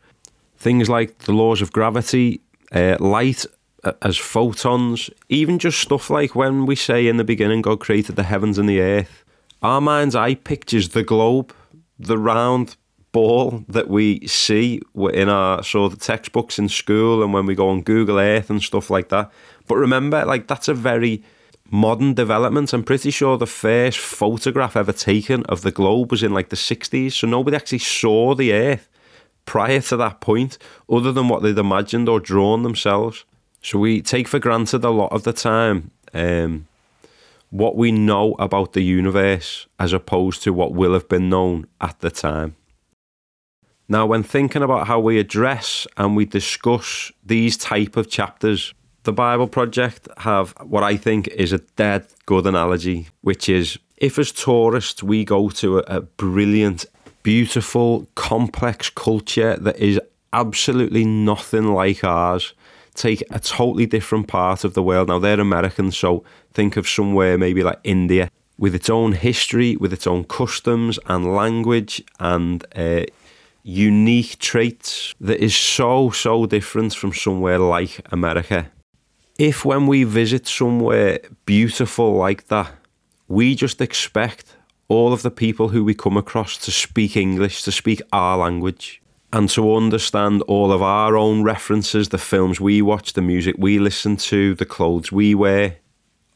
Things 0.57 0.89
like 0.89 1.19
the 1.19 1.33
laws 1.33 1.61
of 1.61 1.71
gravity, 1.71 2.41
uh, 2.71 2.97
light 2.99 3.45
uh, 3.83 3.93
as 4.01 4.17
photons, 4.17 5.11
even 5.29 5.59
just 5.59 5.79
stuff 5.79 6.09
like 6.09 6.33
when 6.33 6.65
we 6.65 6.75
say 6.75 7.07
in 7.07 7.17
the 7.17 7.23
beginning 7.23 7.61
God 7.61 7.79
created 7.79 8.15
the 8.15 8.23
heavens 8.23 8.57
and 8.57 8.67
the 8.67 8.81
earth, 8.81 9.23
our 9.61 9.79
mind's 9.79 10.15
eye 10.15 10.33
pictures 10.33 10.89
the 10.89 11.03
globe, 11.03 11.53
the 11.99 12.17
round 12.17 12.75
ball 13.17 13.65
that 13.67 13.89
we 13.89 14.27
see 14.27 14.79
in 14.95 15.27
our 15.27 15.63
sort 15.63 15.91
of 15.91 15.99
textbooks 15.99 16.59
in 16.59 16.69
school 16.69 17.23
and 17.23 17.33
when 17.33 17.47
we 17.47 17.55
go 17.55 17.67
on 17.67 17.81
Google 17.81 18.19
Earth 18.19 18.51
and 18.51 18.61
stuff 18.61 18.91
like 18.91 19.09
that. 19.09 19.31
But 19.67 19.77
remember, 19.77 20.23
like 20.23 20.45
that's 20.45 20.67
a 20.67 20.75
very 20.75 21.23
modern 21.71 22.13
development. 22.13 22.73
I'm 22.73 22.83
pretty 22.83 23.09
sure 23.09 23.35
the 23.35 23.47
first 23.47 23.97
photograph 23.97 24.77
ever 24.77 24.93
taken 24.93 25.43
of 25.45 25.63
the 25.63 25.71
globe 25.71 26.11
was 26.11 26.21
in 26.21 26.31
like 26.31 26.49
the 26.49 26.55
60s, 26.55 27.13
so 27.13 27.25
nobody 27.25 27.57
actually 27.57 27.79
saw 27.79 28.35
the 28.35 28.53
Earth 28.53 28.87
prior 29.45 29.81
to 29.81 29.97
that 29.97 30.19
point, 30.19 30.59
other 30.87 31.11
than 31.11 31.27
what 31.27 31.41
they'd 31.41 31.57
imagined 31.57 32.07
or 32.07 32.19
drawn 32.19 32.61
themselves. 32.61 33.25
So 33.63 33.79
we 33.79 34.03
take 34.03 34.27
for 34.27 34.37
granted 34.37 34.83
a 34.83 34.91
lot 34.91 35.11
of 35.11 35.23
the 35.23 35.33
time 35.33 35.89
um, 36.13 36.67
what 37.49 37.75
we 37.75 37.91
know 37.91 38.35
about 38.37 38.73
the 38.73 38.83
universe 38.83 39.65
as 39.79 39.91
opposed 39.91 40.43
to 40.43 40.53
what 40.53 40.73
will 40.73 40.93
have 40.93 41.09
been 41.09 41.29
known 41.29 41.65
at 41.81 41.99
the 42.01 42.11
time. 42.11 42.55
Now, 43.89 44.05
when 44.05 44.23
thinking 44.23 44.63
about 44.63 44.87
how 44.87 44.99
we 44.99 45.17
address 45.17 45.87
and 45.95 46.15
we 46.15 46.25
discuss 46.25 47.11
these 47.25 47.55
type 47.55 47.95
of 47.95 48.09
chapters, 48.09 48.73
the 49.03 49.13
Bible 49.13 49.47
Project 49.47 50.09
have 50.17 50.53
what 50.61 50.83
I 50.83 50.97
think 50.97 51.29
is 51.29 51.53
a 51.53 51.59
dead 51.77 52.05
good 52.25 52.45
analogy, 52.45 53.07
which 53.21 53.47
is 53.47 53.79
if 53.95 54.19
as 54.19 54.33
tourists 54.33 55.01
we 55.01 55.23
go 55.23 55.49
to 55.49 55.79
a, 55.79 55.83
a 55.87 56.01
brilliant, 56.01 56.85
beautiful, 57.23 58.07
complex 58.15 58.89
culture 58.89 59.55
that 59.55 59.79
is 59.79 60.01
absolutely 60.33 61.05
nothing 61.05 61.73
like 61.73 62.03
ours, 62.03 62.53
take 62.93 63.23
a 63.31 63.39
totally 63.39 63.85
different 63.85 64.27
part 64.27 64.65
of 64.65 64.73
the 64.73 64.83
world. 64.83 65.07
Now 65.07 65.19
they're 65.19 65.39
American, 65.39 65.91
so 65.91 66.25
think 66.51 66.75
of 66.75 66.89
somewhere 66.89 67.37
maybe 67.37 67.63
like 67.63 67.79
India 67.85 68.29
with 68.57 68.75
its 68.75 68.89
own 68.89 69.13
history, 69.13 69.75
with 69.77 69.93
its 69.93 70.07
own 70.07 70.23
customs 70.25 70.99
and 71.05 71.33
language 71.33 72.03
and 72.19 72.65
uh, 72.75 73.03
unique 73.67 74.39
traits 74.39 75.13
that 75.19 75.39
is 75.43 75.55
so, 75.55 76.09
so 76.09 76.45
different 76.45 76.93
from 76.93 77.13
somewhere 77.13 77.59
like 77.59 77.99
America 78.11 78.71
if 79.37 79.63
when 79.63 79.85
we 79.87 80.03
visit 80.03 80.47
somewhere 80.47 81.19
beautiful 81.45 82.15
like 82.15 82.47
that, 82.47 82.73
we 83.27 83.55
just 83.55 83.81
expect 83.81 84.55
all 84.87 85.13
of 85.13 85.21
the 85.21 85.31
people 85.31 85.69
who 85.69 85.83
we 85.83 85.93
come 85.93 86.17
across 86.17 86.57
to 86.57 86.71
speak 86.71 87.15
English, 87.15 87.61
to 87.63 87.71
speak 87.71 88.01
our 88.11 88.37
language, 88.37 89.01
and 89.33 89.49
to 89.49 89.75
understand 89.75 90.41
all 90.43 90.71
of 90.71 90.81
our 90.81 91.17
own 91.17 91.43
references, 91.43 92.09
the 92.09 92.17
films 92.17 92.59
we 92.59 92.81
watch, 92.81 93.13
the 93.13 93.21
music 93.21 93.55
we 93.57 93.77
listen 93.77 94.15
to, 94.15 94.55
the 94.55 94.65
clothes 94.65 95.11
we 95.11 95.35
wear, 95.35 95.77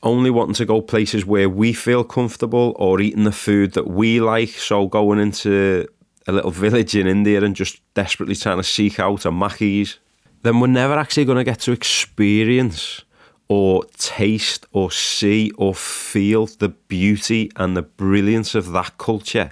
only 0.03 0.29
wanting 0.29 0.55
to 0.55 0.65
go 0.65 0.81
places 0.81 1.25
where 1.25 1.49
we 1.49 1.73
feel 1.73 2.03
comfortable 2.03 2.75
or 2.77 2.99
eating 2.99 3.23
the 3.23 3.31
food 3.31 3.73
that 3.73 3.87
we 3.87 4.19
like. 4.19 4.49
So 4.49 4.87
going 4.87 5.19
into 5.19 5.87
a 6.27 6.31
little 6.31 6.51
village 6.51 6.95
in 6.95 7.07
India 7.07 7.43
and 7.43 7.55
just 7.55 7.81
desperately 7.93 8.35
trying 8.35 8.57
to 8.57 8.63
seek 8.63 8.99
out 8.99 9.25
a 9.25 9.31
Mackey's, 9.31 9.99
then 10.43 10.59
we're 10.59 10.67
never 10.67 10.93
actually 10.93 11.25
going 11.25 11.37
to 11.37 11.43
get 11.43 11.59
to 11.61 11.71
experience 11.71 13.03
or 13.47 13.83
taste 13.97 14.65
or 14.71 14.91
see 14.91 15.51
or 15.57 15.75
feel 15.75 16.45
the 16.45 16.69
beauty 16.69 17.51
and 17.55 17.75
the 17.75 17.81
brilliance 17.81 18.55
of 18.55 18.71
that 18.71 18.97
culture. 18.97 19.51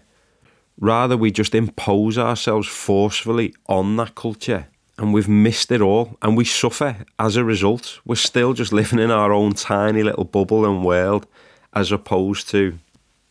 Rather, 0.79 1.17
we 1.17 1.31
just 1.31 1.53
impose 1.53 2.17
ourselves 2.17 2.67
forcefully 2.67 3.53
on 3.67 3.97
that 3.97 4.15
culture 4.15 4.67
and 4.97 5.13
we've 5.13 5.29
missed 5.29 5.71
it 5.71 5.81
all 5.81 6.17
and 6.21 6.38
we 6.38 6.45
suffer 6.45 7.05
as 7.17 7.35
a 7.35 7.43
result. 7.43 7.99
We're 8.05 8.15
still 8.15 8.53
just 8.53 8.71
living 8.71 8.99
in 8.99 9.11
our 9.11 9.33
own 9.33 9.53
tiny 9.53 10.03
little 10.03 10.25
bubble 10.25 10.65
and 10.65 10.85
world 10.85 11.27
as 11.73 11.91
opposed 11.91 12.49
to 12.49 12.79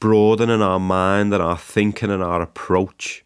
broadening 0.01 0.63
our 0.63 0.79
mind 0.79 1.33
and 1.33 1.43
our 1.43 1.59
thinking 1.59 2.11
and 2.11 2.23
our 2.23 2.41
approach. 2.41 3.25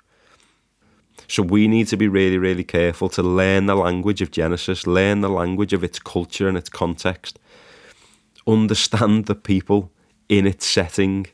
So 1.32 1.42
we 1.42 1.66
need 1.66 1.86
to 1.86 1.96
be 1.96 2.08
really, 2.08 2.36
really 2.36 2.62
careful 2.62 3.08
to 3.08 3.22
learn 3.22 3.64
the 3.64 3.74
language 3.74 4.20
of 4.20 4.30
Genesis, 4.30 4.86
learn 4.86 5.22
the 5.22 5.30
language 5.30 5.72
of 5.72 5.82
its 5.82 5.98
culture 5.98 6.46
and 6.46 6.58
its 6.58 6.68
context, 6.68 7.38
understand 8.46 9.24
the 9.24 9.34
people 9.34 9.90
in 10.28 10.46
its 10.46 10.66
setting. 10.66 11.28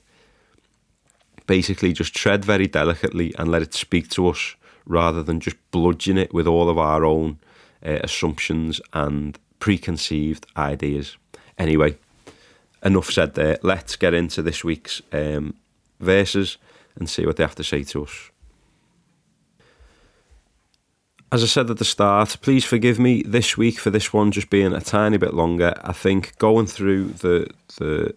Basically, 1.48 1.92
just 1.92 2.14
tread 2.14 2.44
very 2.44 2.68
delicately 2.68 3.34
and 3.40 3.50
let 3.50 3.60
it 3.60 3.74
speak 3.74 4.08
to 4.10 4.28
us 4.28 4.54
rather 4.86 5.20
than 5.20 5.40
just 5.40 5.56
bludgeon 5.72 6.16
it 6.16 6.32
with 6.32 6.46
all 6.46 6.70
of 6.70 6.78
our 6.78 7.04
own 7.04 7.40
uh, 7.84 7.98
assumptions 8.04 8.80
and 8.92 9.36
preconceived 9.58 10.46
ideas. 10.56 11.16
Anyway, 11.58 11.96
enough 12.84 13.10
said 13.10 13.34
there. 13.34 13.58
Let's 13.64 13.96
get 13.96 14.14
into 14.14 14.42
this 14.42 14.62
week's 14.62 15.02
um, 15.12 15.54
verses 15.98 16.56
and 16.94 17.10
see 17.10 17.26
what 17.26 17.36
they 17.36 17.42
have 17.42 17.56
to 17.56 17.64
say 17.64 17.82
to 17.82 18.04
us. 18.04 18.30
As 21.30 21.42
I 21.42 21.46
said 21.46 21.68
at 21.68 21.76
the 21.76 21.84
start, 21.84 22.38
please 22.40 22.64
forgive 22.64 22.98
me 22.98 23.22
this 23.22 23.58
week 23.58 23.78
for 23.78 23.90
this 23.90 24.14
one 24.14 24.30
just 24.30 24.48
being 24.48 24.72
a 24.72 24.80
tiny 24.80 25.18
bit 25.18 25.34
longer. 25.34 25.74
I 25.84 25.92
think 25.92 26.38
going 26.38 26.66
through 26.66 27.08
the 27.08 27.50
the 27.76 28.14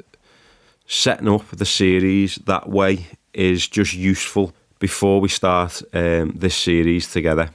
setting 0.88 1.28
up 1.28 1.46
the 1.50 1.66
series 1.66 2.36
that 2.46 2.70
way 2.70 3.08
is 3.34 3.68
just 3.68 3.94
useful 3.94 4.54
before 4.80 5.20
we 5.20 5.28
start 5.28 5.82
um, 5.94 6.32
this 6.38 6.56
series 6.56 7.12
together. 7.12 7.50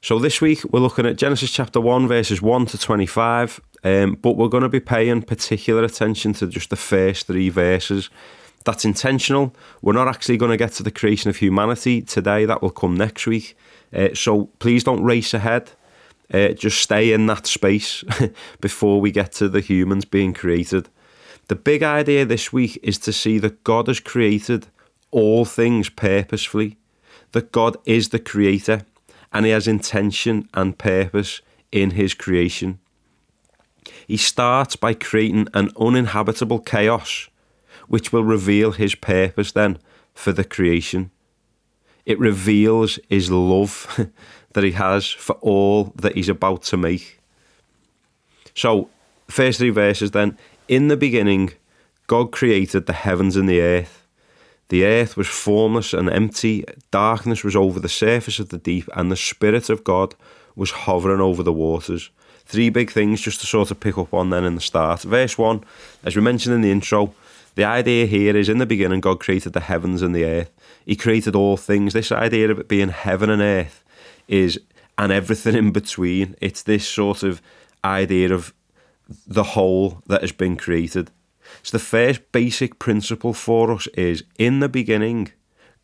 So 0.00 0.18
this 0.18 0.40
week 0.40 0.64
we're 0.72 0.80
looking 0.80 1.04
at 1.04 1.16
Genesis 1.16 1.50
chapter 1.50 1.80
1 1.80 2.08
verses 2.08 2.40
1 2.40 2.66
to 2.66 2.78
25, 2.78 3.60
um, 3.84 4.14
but 4.14 4.36
we're 4.36 4.48
going 4.48 4.62
to 4.62 4.68
be 4.70 4.80
paying 4.80 5.20
particular 5.20 5.84
attention 5.84 6.32
to 6.34 6.46
just 6.46 6.70
the 6.70 6.76
first 6.76 7.26
three 7.26 7.50
verses. 7.50 8.08
That's 8.64 8.86
intentional. 8.86 9.54
We're 9.82 9.92
not 9.92 10.08
actually 10.08 10.38
going 10.38 10.52
to 10.52 10.56
get 10.56 10.72
to 10.72 10.82
the 10.82 10.90
creation 10.90 11.28
of 11.28 11.36
humanity 11.36 12.00
today. 12.00 12.46
That 12.46 12.62
will 12.62 12.70
come 12.70 12.94
next 12.94 13.26
week. 13.26 13.56
Uh, 13.94 14.08
so 14.14 14.46
please 14.58 14.84
don't 14.84 15.02
race 15.02 15.34
ahead. 15.34 15.72
Uh, 16.32 16.48
just 16.48 16.80
stay 16.80 17.12
in 17.12 17.26
that 17.26 17.46
space 17.46 18.02
before 18.60 19.00
we 19.00 19.10
get 19.10 19.32
to 19.32 19.48
the 19.48 19.60
humans 19.60 20.04
being 20.04 20.34
created. 20.34 20.88
The 21.48 21.54
big 21.54 21.82
idea 21.82 22.24
this 22.24 22.52
week 22.52 22.78
is 22.82 22.98
to 22.98 23.12
see 23.12 23.38
that 23.38 23.62
God 23.62 23.86
has 23.86 24.00
created 24.00 24.66
all 25.12 25.44
things 25.44 25.88
purposefully, 25.88 26.76
that 27.32 27.52
God 27.52 27.76
is 27.84 28.08
the 28.08 28.18
creator 28.18 28.82
and 29.32 29.46
he 29.46 29.52
has 29.52 29.68
intention 29.68 30.48
and 30.54 30.78
purpose 30.78 31.40
in 31.70 31.92
his 31.92 32.14
creation. 32.14 32.78
He 34.06 34.16
starts 34.16 34.76
by 34.76 34.94
creating 34.94 35.48
an 35.54 35.70
uninhabitable 35.78 36.60
chaos, 36.60 37.28
which 37.88 38.12
will 38.12 38.24
reveal 38.24 38.72
his 38.72 38.94
purpose 38.94 39.52
then 39.52 39.78
for 40.14 40.32
the 40.32 40.44
creation. 40.44 41.10
It 42.06 42.18
reveals 42.18 42.98
his 43.10 43.30
love 43.30 44.08
that 44.52 44.64
he 44.64 44.72
has 44.72 45.06
for 45.10 45.34
all 45.42 45.92
that 45.96 46.14
he's 46.14 46.30
about 46.30 46.62
to 46.64 46.76
make. 46.76 47.20
So, 48.54 48.88
first 49.28 49.58
three 49.58 49.70
verses 49.70 50.12
then. 50.12 50.38
In 50.68 50.88
the 50.88 50.96
beginning, 50.96 51.52
God 52.06 52.32
created 52.32 52.86
the 52.86 52.92
heavens 52.92 53.36
and 53.36 53.48
the 53.48 53.60
earth. 53.60 54.02
The 54.68 54.84
earth 54.84 55.16
was 55.16 55.28
formless 55.28 55.92
and 55.92 56.10
empty, 56.10 56.64
darkness 56.90 57.44
was 57.44 57.54
over 57.54 57.78
the 57.78 57.88
surface 57.88 58.40
of 58.40 58.48
the 58.48 58.58
deep, 58.58 58.88
and 58.96 59.12
the 59.12 59.16
Spirit 59.16 59.70
of 59.70 59.84
God 59.84 60.16
was 60.56 60.72
hovering 60.72 61.20
over 61.20 61.44
the 61.44 61.52
waters. 61.52 62.10
Three 62.46 62.70
big 62.70 62.90
things 62.90 63.20
just 63.20 63.40
to 63.40 63.46
sort 63.46 63.70
of 63.70 63.78
pick 63.78 63.96
up 63.96 64.12
on 64.12 64.30
then 64.30 64.44
in 64.44 64.56
the 64.56 64.60
start. 64.60 65.02
Verse 65.02 65.38
1, 65.38 65.62
as 66.04 66.16
we 66.16 66.22
mentioned 66.22 66.54
in 66.54 66.62
the 66.62 66.72
intro, 66.72 67.14
the 67.54 67.64
idea 67.64 68.06
here 68.06 68.36
is 68.36 68.48
in 68.48 68.58
the 68.58 68.66
beginning, 68.66 69.00
God 69.00 69.20
created 69.20 69.52
the 69.52 69.60
heavens 69.60 70.02
and 70.02 70.14
the 70.14 70.24
earth. 70.24 70.50
He 70.86 70.96
created 70.96 71.34
all 71.34 71.56
things. 71.56 71.92
This 71.92 72.12
idea 72.12 72.50
of 72.50 72.58
it 72.58 72.68
being 72.68 72.88
heaven 72.88 73.28
and 73.28 73.42
earth 73.42 73.84
is, 74.28 74.58
and 74.96 75.12
everything 75.12 75.54
in 75.54 75.72
between. 75.72 76.36
It's 76.40 76.62
this 76.62 76.88
sort 76.88 77.22
of 77.22 77.42
idea 77.84 78.32
of 78.32 78.54
the 79.26 79.42
whole 79.42 80.02
that 80.06 80.22
has 80.22 80.32
been 80.32 80.56
created. 80.56 81.10
So 81.62 81.76
the 81.76 81.84
first 81.84 82.32
basic 82.32 82.78
principle 82.78 83.32
for 83.32 83.70
us 83.72 83.86
is 83.88 84.24
in 84.38 84.60
the 84.60 84.68
beginning, 84.68 85.32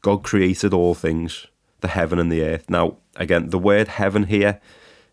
God 0.01 0.23
created 0.23 0.73
all 0.73 0.95
things, 0.95 1.47
the 1.81 1.89
heaven 1.89 2.19
and 2.19 2.31
the 2.31 2.43
earth. 2.43 2.71
Now, 2.71 2.97
again, 3.17 3.51
the 3.51 3.59
word 3.59 3.89
heaven 3.89 4.25
here 4.25 4.61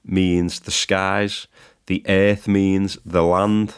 means 0.05 0.61
the 0.61 0.71
skies, 0.71 1.47
the 1.87 2.03
earth 2.07 2.47
means 2.47 2.97
the 3.05 3.23
land, 3.23 3.75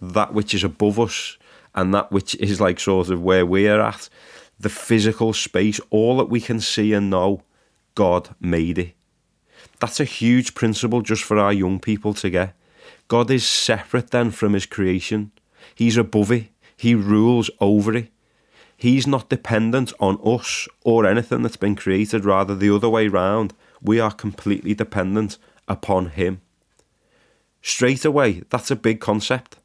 that 0.00 0.34
which 0.34 0.54
is 0.54 0.64
above 0.64 0.98
us 1.00 1.38
and 1.74 1.94
that 1.94 2.12
which 2.12 2.34
is 2.36 2.60
like 2.60 2.78
sort 2.78 3.08
of 3.10 3.22
where 3.22 3.46
we're 3.46 3.80
at, 3.80 4.08
the 4.58 4.68
physical 4.68 5.32
space, 5.32 5.80
all 5.90 6.16
that 6.18 6.30
we 6.30 6.40
can 6.40 6.60
see 6.60 6.92
and 6.92 7.10
know, 7.10 7.42
God 7.94 8.34
made 8.40 8.78
it. 8.78 8.94
That's 9.80 10.00
a 10.00 10.04
huge 10.04 10.54
principle 10.54 11.02
just 11.02 11.22
for 11.22 11.38
our 11.38 11.52
young 11.52 11.80
people 11.80 12.14
to 12.14 12.30
get. 12.30 12.54
God 13.08 13.30
is 13.30 13.46
separate 13.46 14.10
then 14.10 14.30
from 14.30 14.54
his 14.54 14.66
creation. 14.66 15.32
He's 15.74 15.96
above 15.96 16.30
it. 16.32 16.48
He 16.76 16.94
rules 16.94 17.50
over 17.60 17.94
it. 17.94 18.10
He's 18.76 19.06
not 19.06 19.28
dependent 19.28 19.92
on 20.00 20.18
us 20.24 20.68
or 20.82 21.06
anything 21.06 21.42
that's 21.42 21.56
been 21.56 21.76
created, 21.76 22.24
rather 22.24 22.54
the 22.54 22.74
other 22.74 22.88
way 22.88 23.08
round. 23.08 23.54
We 23.80 24.00
are 24.00 24.10
completely 24.10 24.74
dependent 24.74 25.38
upon 25.68 26.10
him. 26.10 26.40
Straight 27.62 28.04
away, 28.04 28.42
that's 28.50 28.70
a 28.70 28.76
big 28.76 29.00
concept. 29.00 29.56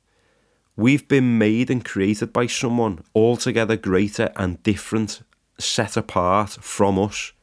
We've 0.80 1.10
been 1.10 1.38
made 1.38 1.70
and 1.70 1.84
created 1.84 2.32
by 2.32 2.48
someone 2.48 3.04
altogether 3.14 3.76
greater 3.76 4.32
and 4.38 4.64
different, 4.64 5.24
set 5.58 5.98
apart 5.98 6.52
from 6.52 6.98
us. 6.98 7.34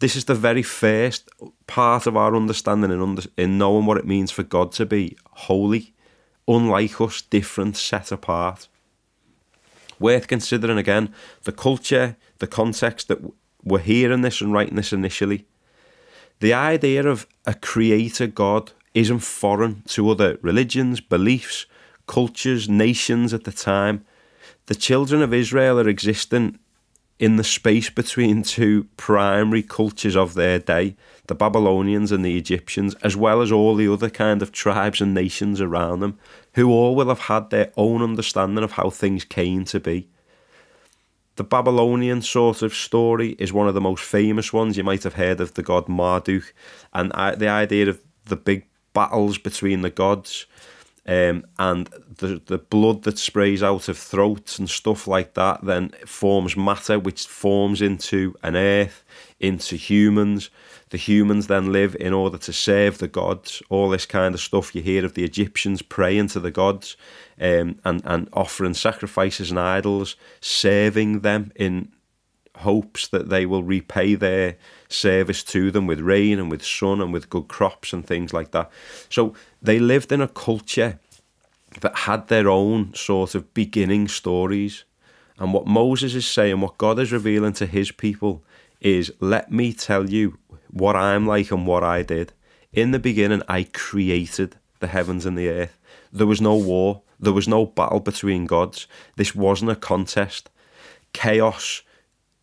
This 0.00 0.16
is 0.16 0.24
the 0.24 0.34
very 0.34 0.62
first 0.62 1.28
part 1.66 2.06
of 2.06 2.16
our 2.16 2.34
understanding 2.34 2.90
and 2.90 3.02
under, 3.02 3.24
in 3.36 3.58
knowing 3.58 3.84
what 3.84 3.98
it 3.98 4.06
means 4.06 4.30
for 4.30 4.44
God 4.44 4.72
to 4.72 4.86
be 4.86 5.14
holy, 5.30 5.92
unlike 6.48 6.98
us, 7.02 7.20
different, 7.20 7.76
set 7.76 8.10
apart. 8.10 8.66
Worth 9.98 10.26
considering 10.26 10.78
again 10.78 11.12
the 11.42 11.52
culture, 11.52 12.16
the 12.38 12.46
context 12.46 13.08
that 13.08 13.18
we're 13.62 13.80
hearing 13.80 14.22
this 14.22 14.40
and 14.40 14.54
writing 14.54 14.76
this 14.76 14.94
initially. 14.94 15.44
The 16.40 16.54
idea 16.54 17.06
of 17.06 17.26
a 17.44 17.52
creator 17.52 18.26
God 18.26 18.72
isn't 18.94 19.18
foreign 19.18 19.82
to 19.88 20.08
other 20.08 20.38
religions, 20.40 21.02
beliefs, 21.02 21.66
cultures, 22.08 22.68
nations 22.68 23.32
at 23.32 23.44
the 23.44 23.52
time. 23.52 24.04
The 24.66 24.74
children 24.74 25.22
of 25.22 25.32
Israel 25.32 25.78
are 25.78 25.88
existing 25.88 26.58
in 27.18 27.36
the 27.36 27.44
space 27.44 27.90
between 27.90 28.42
two 28.42 28.86
primary 28.96 29.62
cultures 29.62 30.16
of 30.16 30.34
their 30.34 30.58
day, 30.58 30.96
the 31.26 31.34
Babylonians 31.34 32.12
and 32.12 32.24
the 32.24 32.36
Egyptians, 32.36 32.94
as 33.02 33.16
well 33.16 33.40
as 33.42 33.50
all 33.50 33.74
the 33.74 33.92
other 33.92 34.08
kind 34.08 34.40
of 34.40 34.52
tribes 34.52 35.00
and 35.00 35.14
nations 35.14 35.60
around 35.60 36.00
them, 36.00 36.18
who 36.54 36.70
all 36.70 36.94
will 36.94 37.08
have 37.08 37.20
had 37.20 37.50
their 37.50 37.72
own 37.76 38.02
understanding 38.02 38.62
of 38.62 38.72
how 38.72 38.90
things 38.90 39.24
came 39.24 39.64
to 39.64 39.80
be. 39.80 40.08
The 41.36 41.44
Babylonian 41.44 42.22
sort 42.22 42.62
of 42.62 42.74
story 42.74 43.30
is 43.38 43.52
one 43.52 43.68
of 43.68 43.74
the 43.74 43.80
most 43.80 44.02
famous 44.02 44.52
ones. 44.52 44.76
You 44.76 44.84
might 44.84 45.04
have 45.04 45.14
heard 45.14 45.40
of 45.40 45.54
the 45.54 45.62
god 45.62 45.88
Marduk, 45.88 46.52
and 46.92 47.10
the 47.12 47.48
idea 47.48 47.88
of 47.88 48.00
the 48.24 48.36
big 48.36 48.66
battles 48.92 49.38
between 49.38 49.82
the 49.82 49.90
gods 49.90 50.46
um, 51.08 51.46
and 51.58 51.88
the 52.18 52.40
the 52.46 52.58
blood 52.58 53.02
that 53.04 53.18
sprays 53.18 53.62
out 53.62 53.88
of 53.88 53.96
throats 53.96 54.58
and 54.58 54.68
stuff 54.68 55.08
like 55.08 55.32
that 55.34 55.64
then 55.64 55.88
forms 56.04 56.54
matter 56.54 56.98
which 56.98 57.26
forms 57.26 57.80
into 57.80 58.34
an 58.42 58.54
earth 58.54 59.02
into 59.40 59.76
humans. 59.76 60.50
The 60.90 60.98
humans 60.98 61.46
then 61.46 61.72
live 61.72 61.96
in 61.98 62.12
order 62.12 62.38
to 62.38 62.52
serve 62.52 62.98
the 62.98 63.08
gods. 63.08 63.62
All 63.68 63.88
this 63.88 64.06
kind 64.06 64.34
of 64.34 64.40
stuff 64.40 64.74
you 64.74 64.82
hear 64.82 65.04
of 65.04 65.14
the 65.14 65.24
Egyptians 65.24 65.80
praying 65.80 66.28
to 66.28 66.40
the 66.40 66.50
gods 66.50 66.96
um, 67.40 67.78
and 67.84 68.02
and 68.04 68.28
offering 68.34 68.74
sacrifices 68.74 69.50
and 69.50 69.58
idols 69.58 70.16
serving 70.40 71.20
them 71.20 71.52
in 71.56 71.90
hopes 72.58 73.08
that 73.08 73.28
they 73.28 73.46
will 73.46 73.62
repay 73.62 74.14
their 74.14 74.56
service 74.88 75.42
to 75.44 75.70
them 75.70 75.86
with 75.86 76.00
rain 76.00 76.38
and 76.38 76.50
with 76.50 76.64
sun 76.64 77.00
and 77.00 77.12
with 77.12 77.30
good 77.30 77.48
crops 77.48 77.92
and 77.92 78.06
things 78.06 78.32
like 78.32 78.50
that. 78.52 78.70
So 79.10 79.34
they 79.60 79.78
lived 79.78 80.12
in 80.12 80.20
a 80.20 80.28
culture 80.28 80.98
that 81.80 81.96
had 81.96 82.28
their 82.28 82.48
own 82.48 82.94
sort 82.94 83.34
of 83.34 83.52
beginning 83.54 84.08
stories. 84.08 84.84
And 85.38 85.52
what 85.52 85.66
Moses 85.66 86.14
is 86.14 86.26
saying, 86.26 86.60
what 86.60 86.78
God 86.78 86.98
is 86.98 87.12
revealing 87.12 87.52
to 87.54 87.66
his 87.66 87.92
people, 87.92 88.42
is 88.80 89.12
let 89.20 89.50
me 89.50 89.72
tell 89.72 90.08
you 90.08 90.38
what 90.70 90.96
I'm 90.96 91.26
like 91.26 91.50
and 91.50 91.66
what 91.66 91.84
I 91.84 92.02
did. 92.02 92.32
In 92.72 92.90
the 92.90 92.98
beginning, 92.98 93.42
I 93.48 93.64
created 93.64 94.56
the 94.80 94.88
heavens 94.88 95.26
and 95.26 95.36
the 95.36 95.48
earth. 95.48 95.78
There 96.12 96.26
was 96.26 96.40
no 96.40 96.56
war, 96.56 97.02
there 97.20 97.32
was 97.32 97.48
no 97.48 97.66
battle 97.66 98.00
between 98.00 98.46
gods. 98.46 98.86
This 99.16 99.34
wasn't 99.34 99.70
a 99.70 99.76
contest. 99.76 100.50
Chaos 101.12 101.82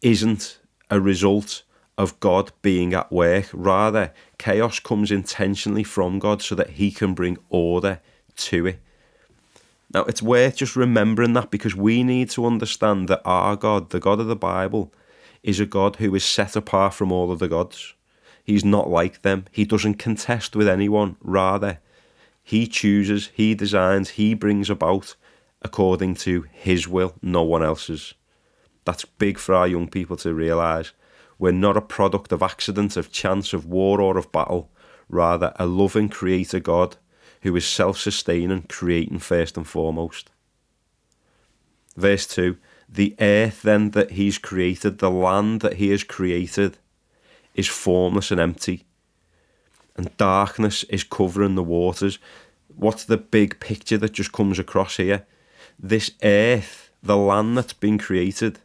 isn't 0.05 0.59
a 0.91 1.01
result 1.01 1.63
of 1.97 2.19
God 2.19 2.51
being 2.61 2.93
at 2.93 3.11
work. 3.11 3.47
Rather, 3.51 4.13
chaos 4.37 4.79
comes 4.79 5.09
intentionally 5.11 5.83
from 5.83 6.19
God 6.19 6.43
so 6.43 6.53
that 6.53 6.71
He 6.71 6.91
can 6.91 7.15
bring 7.15 7.39
order 7.49 7.99
to 8.35 8.67
it. 8.67 8.79
Now, 9.91 10.03
it's 10.03 10.21
worth 10.21 10.57
just 10.57 10.75
remembering 10.75 11.33
that 11.33 11.49
because 11.49 11.75
we 11.75 12.03
need 12.03 12.29
to 12.31 12.45
understand 12.45 13.07
that 13.07 13.23
our 13.25 13.55
God, 13.55 13.89
the 13.89 13.99
God 13.99 14.19
of 14.19 14.27
the 14.27 14.35
Bible, 14.35 14.93
is 15.41 15.59
a 15.59 15.65
God 15.65 15.95
who 15.95 16.13
is 16.13 16.23
set 16.23 16.55
apart 16.55 16.93
from 16.93 17.11
all 17.11 17.31
of 17.31 17.39
the 17.39 17.47
gods. 17.47 17.95
He's 18.43 18.63
not 18.63 18.87
like 18.87 19.23
them. 19.23 19.45
He 19.51 19.65
doesn't 19.65 19.95
contest 19.95 20.55
with 20.55 20.67
anyone. 20.67 21.15
Rather, 21.19 21.79
he 22.43 22.67
chooses, 22.67 23.31
he 23.33 23.55
designs, 23.55 24.11
he 24.11 24.35
brings 24.35 24.69
about 24.69 25.15
according 25.63 26.13
to 26.13 26.45
his 26.51 26.87
will, 26.87 27.15
no 27.23 27.41
one 27.41 27.63
else's. 27.63 28.13
That's 28.85 29.05
big 29.05 29.37
for 29.37 29.55
our 29.55 29.67
young 29.67 29.87
people 29.87 30.15
to 30.17 30.33
realise. 30.33 30.93
We're 31.37 31.51
not 31.51 31.75
a 31.75 31.81
product 31.81 32.31
of 32.31 32.41
accident, 32.41 32.95
of 32.95 33.11
chance, 33.11 33.51
of 33.53 33.65
war, 33.65 33.99
or 33.99 34.17
of 34.17 34.31
battle. 34.31 34.71
Rather, 35.09 35.53
a 35.57 35.65
loving 35.65 36.09
creator 36.09 36.59
God 36.59 36.97
who 37.41 37.55
is 37.55 37.65
self 37.65 37.97
sustaining, 37.97 38.63
creating 38.63 39.19
first 39.19 39.57
and 39.57 39.67
foremost. 39.67 40.31
Verse 41.95 42.25
2 42.27 42.57
The 42.87 43.15
earth 43.19 43.61
then 43.61 43.91
that 43.91 44.11
he's 44.11 44.37
created, 44.37 44.99
the 44.99 45.11
land 45.11 45.61
that 45.61 45.75
he 45.75 45.89
has 45.89 46.03
created, 46.03 46.77
is 47.53 47.67
formless 47.67 48.31
and 48.31 48.39
empty, 48.39 48.85
and 49.95 50.15
darkness 50.17 50.83
is 50.83 51.03
covering 51.03 51.55
the 51.55 51.63
waters. 51.63 52.19
What's 52.75 53.05
the 53.05 53.17
big 53.17 53.59
picture 53.59 53.97
that 53.97 54.13
just 54.13 54.31
comes 54.31 54.59
across 54.59 54.97
here? 54.97 55.25
This 55.79 56.11
earth, 56.23 56.89
the 57.01 57.15
land 57.17 57.57
that's 57.57 57.73
been 57.73 57.97
created, 57.97 58.59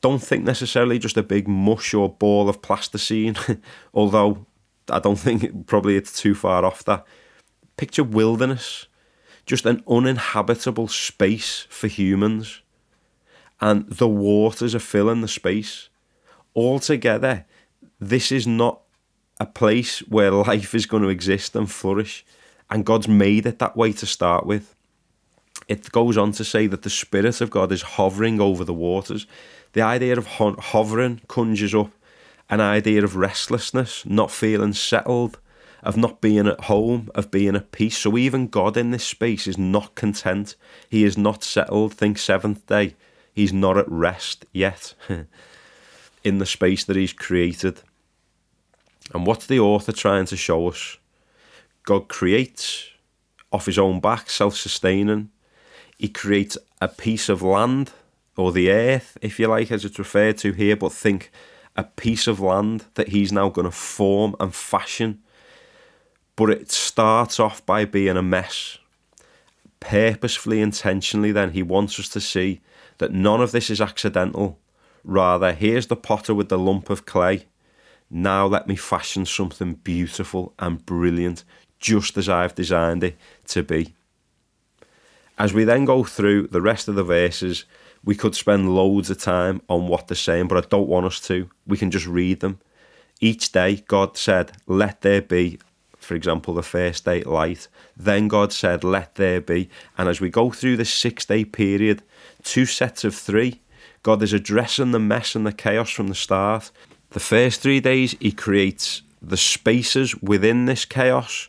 don't 0.00 0.22
think 0.22 0.44
necessarily 0.44 0.98
just 0.98 1.16
a 1.16 1.22
big 1.22 1.48
mush 1.48 1.94
or 1.94 2.08
ball 2.08 2.48
of 2.48 2.62
plasticine, 2.62 3.36
although 3.94 4.46
I 4.90 4.98
don't 4.98 5.18
think 5.18 5.66
probably 5.66 5.96
it's 5.96 6.18
too 6.18 6.34
far 6.34 6.64
off 6.64 6.84
that. 6.84 7.04
Picture 7.76 8.04
wilderness, 8.04 8.86
just 9.44 9.66
an 9.66 9.82
uninhabitable 9.88 10.88
space 10.88 11.66
for 11.68 11.88
humans, 11.88 12.62
and 13.60 13.88
the 13.90 14.08
waters 14.08 14.74
are 14.74 14.80
filling 14.80 15.20
the 15.20 15.28
space. 15.28 15.88
Altogether, 16.54 17.44
this 17.98 18.30
is 18.32 18.46
not 18.46 18.80
a 19.38 19.46
place 19.46 20.00
where 20.00 20.30
life 20.30 20.74
is 20.74 20.86
going 20.86 21.02
to 21.02 21.08
exist 21.08 21.54
and 21.56 21.70
flourish, 21.70 22.24
and 22.70 22.84
God's 22.84 23.08
made 23.08 23.46
it 23.46 23.58
that 23.58 23.76
way 23.76 23.92
to 23.92 24.06
start 24.06 24.46
with. 24.46 24.74
It 25.68 25.90
goes 25.90 26.16
on 26.16 26.32
to 26.32 26.44
say 26.44 26.66
that 26.66 26.82
the 26.82 26.90
Spirit 26.90 27.40
of 27.40 27.50
God 27.50 27.72
is 27.72 27.82
hovering 27.82 28.40
over 28.40 28.64
the 28.64 28.74
waters. 28.74 29.26
The 29.76 29.82
idea 29.82 30.16
of 30.16 30.26
ho- 30.26 30.56
hovering 30.58 31.20
conjures 31.28 31.74
up 31.74 31.90
an 32.48 32.62
idea 32.62 33.04
of 33.04 33.14
restlessness, 33.14 34.06
not 34.06 34.30
feeling 34.30 34.72
settled, 34.72 35.38
of 35.82 35.98
not 35.98 36.22
being 36.22 36.46
at 36.46 36.62
home, 36.62 37.10
of 37.14 37.30
being 37.30 37.54
at 37.54 37.72
peace. 37.72 37.98
So 37.98 38.16
even 38.16 38.48
God 38.48 38.78
in 38.78 38.90
this 38.90 39.04
space 39.04 39.46
is 39.46 39.58
not 39.58 39.94
content. 39.94 40.56
He 40.88 41.04
is 41.04 41.18
not 41.18 41.44
settled. 41.44 41.92
Think 41.92 42.16
seventh 42.16 42.66
day. 42.66 42.96
He's 43.34 43.52
not 43.52 43.76
at 43.76 43.86
rest 43.86 44.46
yet 44.50 44.94
in 46.24 46.38
the 46.38 46.46
space 46.46 46.82
that 46.84 46.96
He's 46.96 47.12
created. 47.12 47.82
And 49.12 49.26
what's 49.26 49.44
the 49.44 49.60
author 49.60 49.92
trying 49.92 50.24
to 50.24 50.38
show 50.38 50.68
us? 50.68 50.96
God 51.82 52.08
creates 52.08 52.88
off 53.52 53.66
His 53.66 53.78
own 53.78 54.00
back, 54.00 54.30
self 54.30 54.56
sustaining. 54.56 55.28
He 55.98 56.08
creates 56.08 56.56
a 56.80 56.88
piece 56.88 57.28
of 57.28 57.42
land 57.42 57.92
or 58.36 58.52
the 58.52 58.70
earth, 58.70 59.16
if 59.22 59.38
you 59.38 59.48
like, 59.48 59.70
as 59.72 59.84
it's 59.84 59.98
referred 59.98 60.38
to 60.38 60.52
here, 60.52 60.76
but 60.76 60.92
think 60.92 61.30
a 61.74 61.84
piece 61.84 62.26
of 62.26 62.40
land 62.40 62.84
that 62.94 63.08
he's 63.08 63.32
now 63.32 63.48
going 63.48 63.66
to 63.66 63.70
form 63.70 64.34
and 64.38 64.54
fashion. 64.54 65.20
But 66.36 66.50
it 66.50 66.70
starts 66.70 67.40
off 67.40 67.64
by 67.64 67.84
being 67.84 68.16
a 68.16 68.22
mess. 68.22 68.78
Purposefully, 69.80 70.60
intentionally, 70.60 71.32
then, 71.32 71.52
he 71.52 71.62
wants 71.62 71.98
us 71.98 72.08
to 72.10 72.20
see 72.20 72.60
that 72.98 73.12
none 73.12 73.40
of 73.40 73.52
this 73.52 73.70
is 73.70 73.80
accidental. 73.80 74.58
Rather, 75.04 75.52
here's 75.52 75.86
the 75.86 75.96
potter 75.96 76.34
with 76.34 76.48
the 76.48 76.58
lump 76.58 76.90
of 76.90 77.06
clay. 77.06 77.46
Now 78.10 78.46
let 78.46 78.68
me 78.68 78.76
fashion 78.76 79.26
something 79.26 79.74
beautiful 79.74 80.52
and 80.58 80.84
brilliant, 80.84 81.44
just 81.78 82.16
as 82.16 82.28
I've 82.28 82.54
designed 82.54 83.04
it 83.04 83.16
to 83.48 83.62
be. 83.62 83.94
As 85.38 85.52
we 85.52 85.64
then 85.64 85.84
go 85.84 86.04
through 86.04 86.48
the 86.48 86.62
rest 86.62 86.88
of 86.88 86.94
the 86.94 87.04
verses, 87.04 87.64
we 88.06 88.14
could 88.14 88.36
spend 88.36 88.74
loads 88.74 89.10
of 89.10 89.18
time 89.18 89.60
on 89.68 89.88
what 89.88 90.06
they're 90.06 90.14
saying, 90.14 90.46
but 90.46 90.64
I 90.64 90.66
don't 90.66 90.88
want 90.88 91.06
us 91.06 91.20
to. 91.22 91.50
We 91.66 91.76
can 91.76 91.90
just 91.90 92.06
read 92.06 92.40
them. 92.40 92.60
Each 93.20 93.50
day, 93.50 93.82
God 93.88 94.16
said, 94.16 94.52
Let 94.66 95.00
there 95.00 95.20
be, 95.20 95.58
for 95.98 96.14
example, 96.14 96.54
the 96.54 96.62
first 96.62 97.04
day 97.04 97.24
light. 97.24 97.66
Then 97.96 98.28
God 98.28 98.52
said, 98.52 98.84
Let 98.84 99.16
there 99.16 99.40
be. 99.40 99.68
And 99.98 100.08
as 100.08 100.20
we 100.20 100.30
go 100.30 100.52
through 100.52 100.76
this 100.76 100.94
six 100.94 101.26
day 101.26 101.44
period, 101.44 102.02
two 102.44 102.64
sets 102.64 103.02
of 103.02 103.14
three, 103.14 103.60
God 104.04 104.22
is 104.22 104.32
addressing 104.32 104.92
the 104.92 105.00
mess 105.00 105.34
and 105.34 105.44
the 105.44 105.52
chaos 105.52 105.90
from 105.90 106.06
the 106.06 106.14
start. 106.14 106.70
The 107.10 107.20
first 107.20 107.60
three 107.60 107.80
days, 107.80 108.14
He 108.20 108.30
creates 108.30 109.02
the 109.20 109.36
spaces 109.36 110.14
within 110.22 110.66
this 110.66 110.84
chaos 110.84 111.48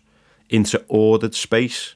into 0.49 0.83
ordered 0.87 1.35
space 1.35 1.93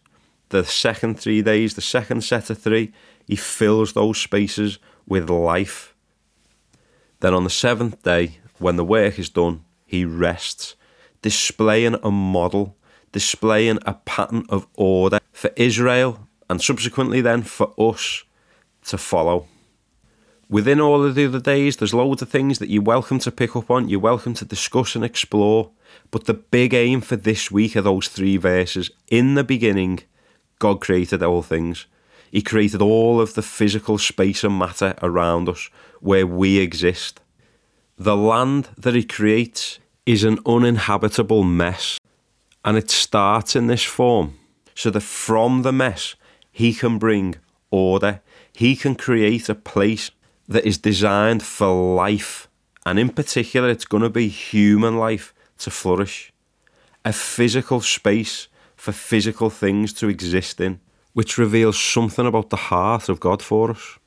the 0.52 0.64
second 0.64 1.20
three 1.20 1.42
days, 1.42 1.74
the 1.74 1.82
second 1.82 2.24
set 2.24 2.50
of 2.50 2.60
three, 2.60 2.94
he 3.26 3.36
fills 3.36 3.94
those 3.94 4.20
spaces 4.20 4.78
with 5.08 5.30
life. 5.30 5.96
Then 7.22 7.34
on 7.34 7.44
the 7.44 7.50
seventh 7.50 8.04
day, 8.04 8.40
when 8.60 8.76
the 8.76 8.86
work 8.86 9.18
is 9.18 9.30
done, 9.30 9.64
he 9.86 10.06
rests, 10.06 10.76
displaying 11.22 11.96
a 12.04 12.12
model, 12.12 12.78
displaying 13.12 13.80
a 13.86 13.94
pattern 13.94 14.46
of 14.50 14.68
order 14.76 15.20
for 15.32 15.52
Israel 15.56 16.28
and 16.50 16.62
subsequently 16.62 17.22
then 17.22 17.44
for 17.44 17.74
us 17.78 18.24
to 18.86 18.98
follow. 18.98 19.48
Within 20.50 20.82
all 20.82 21.04
of 21.06 21.16
the 21.16 21.26
other 21.26 21.40
days, 21.40 21.78
there's 21.78 21.94
loads 21.94 22.22
of 22.22 22.30
things 22.30 22.60
that 22.60 22.70
you're 22.70 22.84
welcome 22.84 23.20
to 23.20 23.32
pick 23.32 23.56
up 23.56 23.72
on, 23.72 23.88
you're 23.88 24.02
welcome 24.02 24.34
to 24.34 24.44
discuss 24.44 24.96
and 24.96 25.06
explore. 25.06 25.72
But 26.10 26.26
the 26.26 26.34
big 26.34 26.74
aim 26.74 27.00
for 27.00 27.16
this 27.16 27.50
week 27.52 27.78
are 27.78 27.82
those 27.82 28.10
three 28.10 28.36
verses. 28.36 28.92
In 29.10 29.36
the 29.36 29.46
beginning, 29.46 30.02
God 30.62 30.80
created 30.80 31.24
all 31.24 31.42
things. 31.42 31.88
He 32.32 32.44
created 32.44 32.84
all 32.84 33.20
of 33.20 33.34
the 33.34 33.42
physical 33.42 33.98
space 33.98 34.44
and 34.44 34.60
matter 34.60 34.94
around 35.02 35.50
us 35.50 35.72
where 36.02 36.28
we 36.28 36.60
exist. 36.60 37.20
The 37.98 38.16
land 38.16 38.70
that 38.78 38.94
He 38.94 39.04
creates 39.04 39.80
is 40.06 40.24
an 40.24 40.38
uninhabitable 40.46 41.44
mess, 41.44 41.98
and 42.64 42.78
it 42.78 42.92
starts 42.92 43.56
in 43.56 43.66
this 43.66 43.84
form 43.84 44.38
so 44.76 44.92
that 44.92 45.02
from 45.02 45.64
the 45.64 45.72
mess, 45.72 46.14
He 46.52 46.76
can 46.76 47.00
bring 47.00 47.38
order. 47.72 48.22
He 48.54 48.76
can 48.76 48.94
create 48.94 49.50
a 49.50 49.56
place 49.56 50.12
that 50.48 50.64
is 50.64 50.78
designed 50.78 51.42
for 51.42 51.96
life, 51.96 52.48
and 52.86 53.00
in 53.00 53.10
particular, 53.10 53.68
it's 53.68 53.86
going 53.86 54.04
to 54.04 54.12
be 54.12 54.28
human 54.28 54.96
life 54.96 55.34
to 55.58 55.72
flourish. 55.72 56.32
A 57.04 57.12
physical 57.12 57.82
space 57.82 58.48
for 58.82 58.92
physical 58.92 59.52
things 59.52 59.94
to 59.94 60.10
exist 60.10 60.60
in, 60.60 60.80
which 61.14 61.38
reveals 61.38 61.80
something 61.80 62.26
about 62.26 62.50
the 62.50 62.56
heart 62.72 63.10
of 63.10 63.20
God 63.20 63.40
for 63.40 63.70
us. 63.70 64.00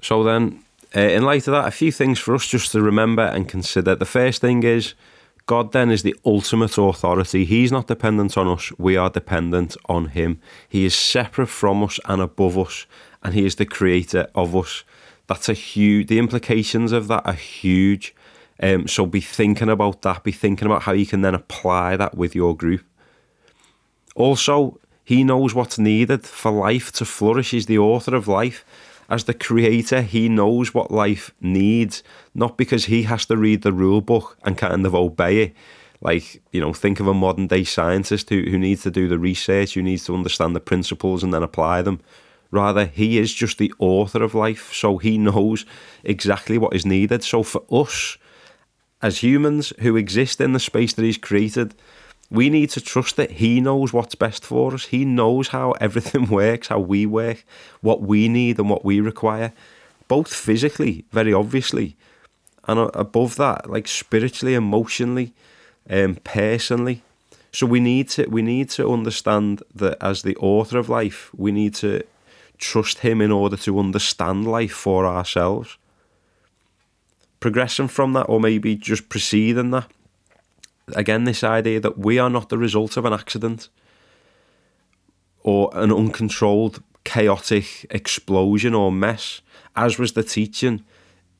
So, 0.00 0.24
then, 0.24 0.64
uh, 0.96 1.00
in 1.00 1.24
light 1.24 1.46
of 1.46 1.52
that, 1.52 1.68
a 1.68 1.70
few 1.70 1.92
things 1.92 2.18
for 2.18 2.34
us 2.34 2.46
just 2.46 2.72
to 2.72 2.80
remember 2.80 3.20
and 3.22 3.46
consider. 3.46 3.94
The 3.94 4.06
first 4.06 4.40
thing 4.40 4.62
is 4.62 4.94
God 5.44 5.72
then 5.72 5.90
is 5.90 6.02
the 6.02 6.16
ultimate 6.24 6.78
authority. 6.78 7.44
He's 7.44 7.70
not 7.70 7.86
dependent 7.86 8.38
on 8.38 8.48
us, 8.48 8.72
we 8.78 8.96
are 8.96 9.10
dependent 9.10 9.76
on 9.86 10.06
Him. 10.06 10.40
He 10.70 10.86
is 10.86 10.94
separate 10.94 11.50
from 11.50 11.84
us 11.84 12.00
and 12.06 12.22
above 12.22 12.56
us, 12.56 12.86
and 13.22 13.34
He 13.34 13.44
is 13.44 13.56
the 13.56 13.66
creator 13.66 14.26
of 14.34 14.56
us. 14.56 14.84
That's 15.26 15.50
a 15.50 15.52
huge, 15.52 16.06
the 16.06 16.18
implications 16.18 16.92
of 16.92 17.08
that 17.08 17.26
are 17.26 17.34
huge. 17.34 18.14
Um, 18.60 18.88
so 18.88 19.06
be 19.06 19.20
thinking 19.20 19.68
about 19.68 20.02
that, 20.02 20.24
be 20.24 20.32
thinking 20.32 20.66
about 20.66 20.82
how 20.82 20.92
you 20.92 21.06
can 21.06 21.20
then 21.20 21.34
apply 21.34 21.96
that 21.96 22.16
with 22.16 22.34
your 22.34 22.56
group. 22.56 22.84
Also, 24.16 24.80
he 25.04 25.24
knows 25.24 25.54
what's 25.54 25.78
needed 25.78 26.26
for 26.26 26.50
life 26.50 26.90
to 26.92 27.04
flourish. 27.04 27.52
He's 27.52 27.66
the 27.66 27.78
author 27.78 28.14
of 28.14 28.28
life. 28.28 28.64
As 29.08 29.24
the 29.24 29.32
creator, 29.32 30.02
he 30.02 30.28
knows 30.28 30.74
what 30.74 30.90
life 30.90 31.32
needs, 31.40 32.02
not 32.34 32.58
because 32.58 32.86
he 32.86 33.04
has 33.04 33.24
to 33.26 33.36
read 33.36 33.62
the 33.62 33.72
rule 33.72 34.02
book 34.02 34.36
and 34.44 34.58
kind 34.58 34.84
of 34.84 34.94
obey 34.94 35.42
it. 35.42 35.56
Like, 36.00 36.42
you 36.52 36.60
know, 36.60 36.72
think 36.72 37.00
of 37.00 37.06
a 37.06 37.14
modern 37.14 37.46
day 37.46 37.64
scientist 37.64 38.28
who, 38.28 38.42
who 38.42 38.58
needs 38.58 38.82
to 38.82 38.90
do 38.90 39.08
the 39.08 39.18
research, 39.18 39.74
who 39.74 39.82
needs 39.82 40.04
to 40.04 40.14
understand 40.14 40.54
the 40.54 40.60
principles 40.60 41.22
and 41.22 41.32
then 41.32 41.42
apply 41.42 41.82
them. 41.82 42.00
Rather, 42.50 42.86
he 42.86 43.18
is 43.18 43.32
just 43.32 43.58
the 43.58 43.72
author 43.78 44.22
of 44.22 44.34
life, 44.34 44.72
so 44.72 44.98
he 44.98 45.18
knows 45.18 45.64
exactly 46.04 46.58
what 46.58 46.74
is 46.74 46.86
needed. 46.86 47.22
So 47.22 47.42
for 47.42 47.62
us, 47.70 48.18
as 49.00 49.22
humans 49.22 49.72
who 49.80 49.96
exist 49.96 50.40
in 50.40 50.52
the 50.52 50.60
space 50.60 50.92
that 50.94 51.04
he's 51.04 51.18
created, 51.18 51.74
we 52.30 52.50
need 52.50 52.70
to 52.70 52.80
trust 52.80 53.16
that 53.16 53.32
he 53.32 53.60
knows 53.60 53.92
what's 53.92 54.14
best 54.14 54.44
for 54.44 54.74
us. 54.74 54.86
He 54.86 55.04
knows 55.04 55.48
how 55.48 55.72
everything 55.80 56.26
works, 56.26 56.68
how 56.68 56.80
we 56.80 57.06
work, 57.06 57.44
what 57.80 58.02
we 58.02 58.28
need 58.28 58.58
and 58.58 58.68
what 58.68 58.84
we 58.84 59.00
require, 59.00 59.52
both 60.08 60.32
physically, 60.32 61.04
very 61.12 61.32
obviously, 61.32 61.96
and 62.66 62.90
above 62.94 63.36
that, 63.36 63.70
like 63.70 63.88
spiritually, 63.88 64.54
emotionally, 64.54 65.32
um, 65.88 66.16
personally. 66.16 67.02
So 67.50 67.66
we 67.66 67.80
need 67.80 68.10
to 68.10 68.26
we 68.26 68.42
need 68.42 68.68
to 68.70 68.92
understand 68.92 69.62
that 69.74 69.96
as 70.02 70.22
the 70.22 70.36
author 70.36 70.78
of 70.78 70.90
life, 70.90 71.30
we 71.34 71.50
need 71.50 71.74
to 71.76 72.02
trust 72.58 72.98
him 72.98 73.22
in 73.22 73.32
order 73.32 73.56
to 73.56 73.78
understand 73.78 74.46
life 74.46 74.72
for 74.72 75.06
ourselves. 75.06 75.78
Progressing 77.40 77.88
from 77.88 78.12
that, 78.14 78.24
or 78.24 78.40
maybe 78.40 78.74
just 78.74 79.08
preceding 79.08 79.70
that, 79.70 79.90
again, 80.94 81.24
this 81.24 81.44
idea 81.44 81.80
that 81.80 81.98
we 81.98 82.18
are 82.18 82.30
not 82.30 82.48
the 82.48 82.58
result 82.58 82.96
of 82.96 83.04
an 83.04 83.12
accident 83.12 83.68
or 85.42 85.70
an 85.74 85.92
uncontrolled, 85.92 86.82
chaotic 87.04 87.86
explosion 87.90 88.74
or 88.74 88.92
mess, 88.92 89.40
as 89.76 89.98
was 89.98 90.12
the 90.12 90.22
teaching 90.22 90.84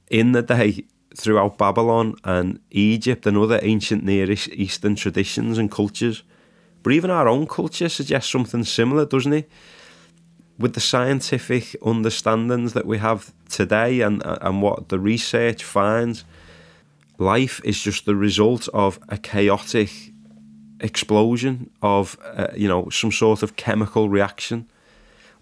in 0.09 0.33
the 0.33 0.43
day 0.43 0.85
throughout 1.17 1.59
Babylon 1.59 2.15
and 2.25 2.61
Egypt 2.71 3.27
and 3.27 3.37
other 3.37 3.59
ancient 3.63 4.05
Near 4.05 4.31
Eastern 4.31 4.95
traditions 4.95 5.59
and 5.59 5.71
cultures. 5.71 6.23
But 6.83 6.93
even 6.93 7.11
our 7.11 7.29
own 7.29 7.47
culture 7.47 7.89
suggests 7.89 8.31
something 8.31 8.65
similar, 8.65 9.05
doesn't 9.05 9.33
it? 9.33 9.51
With 10.59 10.75
the 10.75 10.81
scientific 10.81 11.77
understandings 11.85 12.73
that 12.73 12.87
we 12.87 12.99
have 12.99 13.33
today 13.49 14.01
and, 14.01 14.23
and 14.25 14.61
what 14.61 14.89
the 14.89 14.99
research 14.99 15.63
finds, 15.63 16.25
life 17.19 17.61
is 17.65 17.81
just 17.81 18.07
the 18.07 18.17
result 18.17 18.69
of 18.75 18.99
a 19.09 19.19
chaotic 19.19 19.91
explosion 20.81 21.71
of, 21.83 22.19
uh, 22.25 22.49
you 22.57 22.69
know, 22.69 22.89
some 22.89 23.13
sort 23.13 23.43
of 23.43 23.57
chemical 23.57 24.09
reaction. 24.09 24.69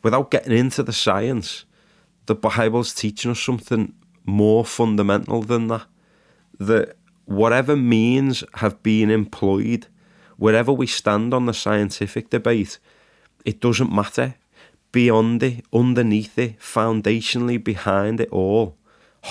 Without 0.02 0.30
getting 0.30 0.56
into 0.56 0.82
the 0.82 0.92
science, 0.92 1.64
the 2.26 2.34
Bible's 2.34 2.94
teaching 2.94 3.30
us 3.30 3.40
something 3.40 3.94
more 4.24 4.64
fundamental 4.64 5.42
than 5.42 5.68
that. 5.68 5.86
That 6.58 6.96
whatever 7.24 7.76
means 7.76 8.44
have 8.54 8.82
been 8.82 9.10
employed, 9.10 9.86
wherever 10.36 10.72
we 10.72 10.86
stand 10.86 11.32
on 11.32 11.46
the 11.46 11.54
scientific 11.54 12.30
debate, 12.30 12.78
it 13.44 13.60
doesn't 13.60 13.92
matter. 13.92 14.34
Beyond 14.96 15.42
it, 15.42 15.64
underneath 15.74 16.38
it, 16.38 16.58
foundationally 16.58 17.62
behind 17.62 18.18
it 18.18 18.30
all, 18.30 18.78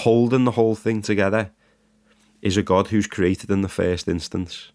holding 0.03 0.45
the 0.45 0.51
whole 0.51 0.75
thing 0.75 1.01
together, 1.01 1.49
is 2.39 2.55
a 2.55 2.61
God 2.61 2.89
who's 2.89 3.07
created 3.07 3.49
in 3.49 3.61
the 3.61 3.67
first 3.67 4.07
instance. 4.07 4.71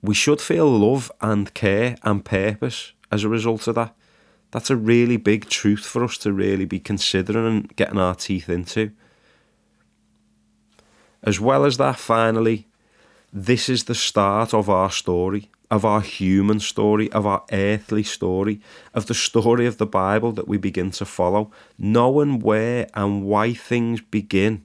We 0.00 0.14
should 0.14 0.40
feel 0.40 0.70
love 0.70 1.12
and 1.20 1.52
care 1.52 1.96
and 2.02 2.24
purpose 2.24 2.94
as 3.12 3.22
a 3.22 3.28
result 3.28 3.68
of 3.68 3.74
that 3.74 3.94
that's 4.50 4.70
a 4.70 4.76
really 4.76 5.16
big 5.16 5.48
truth 5.48 5.84
for 5.84 6.04
us 6.04 6.16
to 6.18 6.32
really 6.32 6.64
be 6.64 6.80
considering 6.80 7.46
and 7.46 7.76
getting 7.76 7.98
our 7.98 8.14
teeth 8.14 8.48
into. 8.48 8.92
As 11.22 11.38
well 11.38 11.64
as 11.64 11.76
that, 11.76 11.98
finally, 11.98 12.67
this 13.32 13.68
is 13.68 13.84
the 13.84 13.94
start 13.94 14.54
of 14.54 14.70
our 14.70 14.90
story, 14.90 15.50
of 15.70 15.84
our 15.84 16.00
human 16.00 16.60
story, 16.60 17.12
of 17.12 17.26
our 17.26 17.44
earthly 17.52 18.02
story, 18.02 18.60
of 18.94 19.06
the 19.06 19.14
story 19.14 19.66
of 19.66 19.76
the 19.76 19.86
Bible 19.86 20.32
that 20.32 20.48
we 20.48 20.56
begin 20.56 20.90
to 20.92 21.04
follow. 21.04 21.50
Knowing 21.78 22.40
where 22.40 22.88
and 22.94 23.24
why 23.24 23.52
things 23.52 24.00
begin 24.00 24.64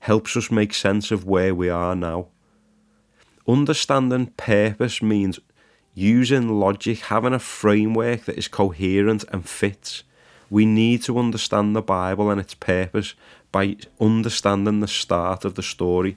helps 0.00 0.36
us 0.36 0.50
make 0.50 0.74
sense 0.74 1.10
of 1.10 1.24
where 1.24 1.54
we 1.54 1.68
are 1.68 1.96
now. 1.96 2.26
Understanding 3.46 4.26
purpose 4.36 5.00
means 5.00 5.40
using 5.94 6.60
logic, 6.60 6.98
having 7.00 7.32
a 7.32 7.38
framework 7.38 8.26
that 8.26 8.38
is 8.38 8.48
coherent 8.48 9.24
and 9.32 9.48
fits. 9.48 10.04
We 10.50 10.66
need 10.66 11.02
to 11.04 11.18
understand 11.18 11.74
the 11.74 11.82
Bible 11.82 12.30
and 12.30 12.40
its 12.40 12.54
purpose 12.54 13.14
by 13.50 13.76
understanding 14.00 14.80
the 14.80 14.88
start 14.88 15.44
of 15.44 15.54
the 15.54 15.62
story. 15.62 16.16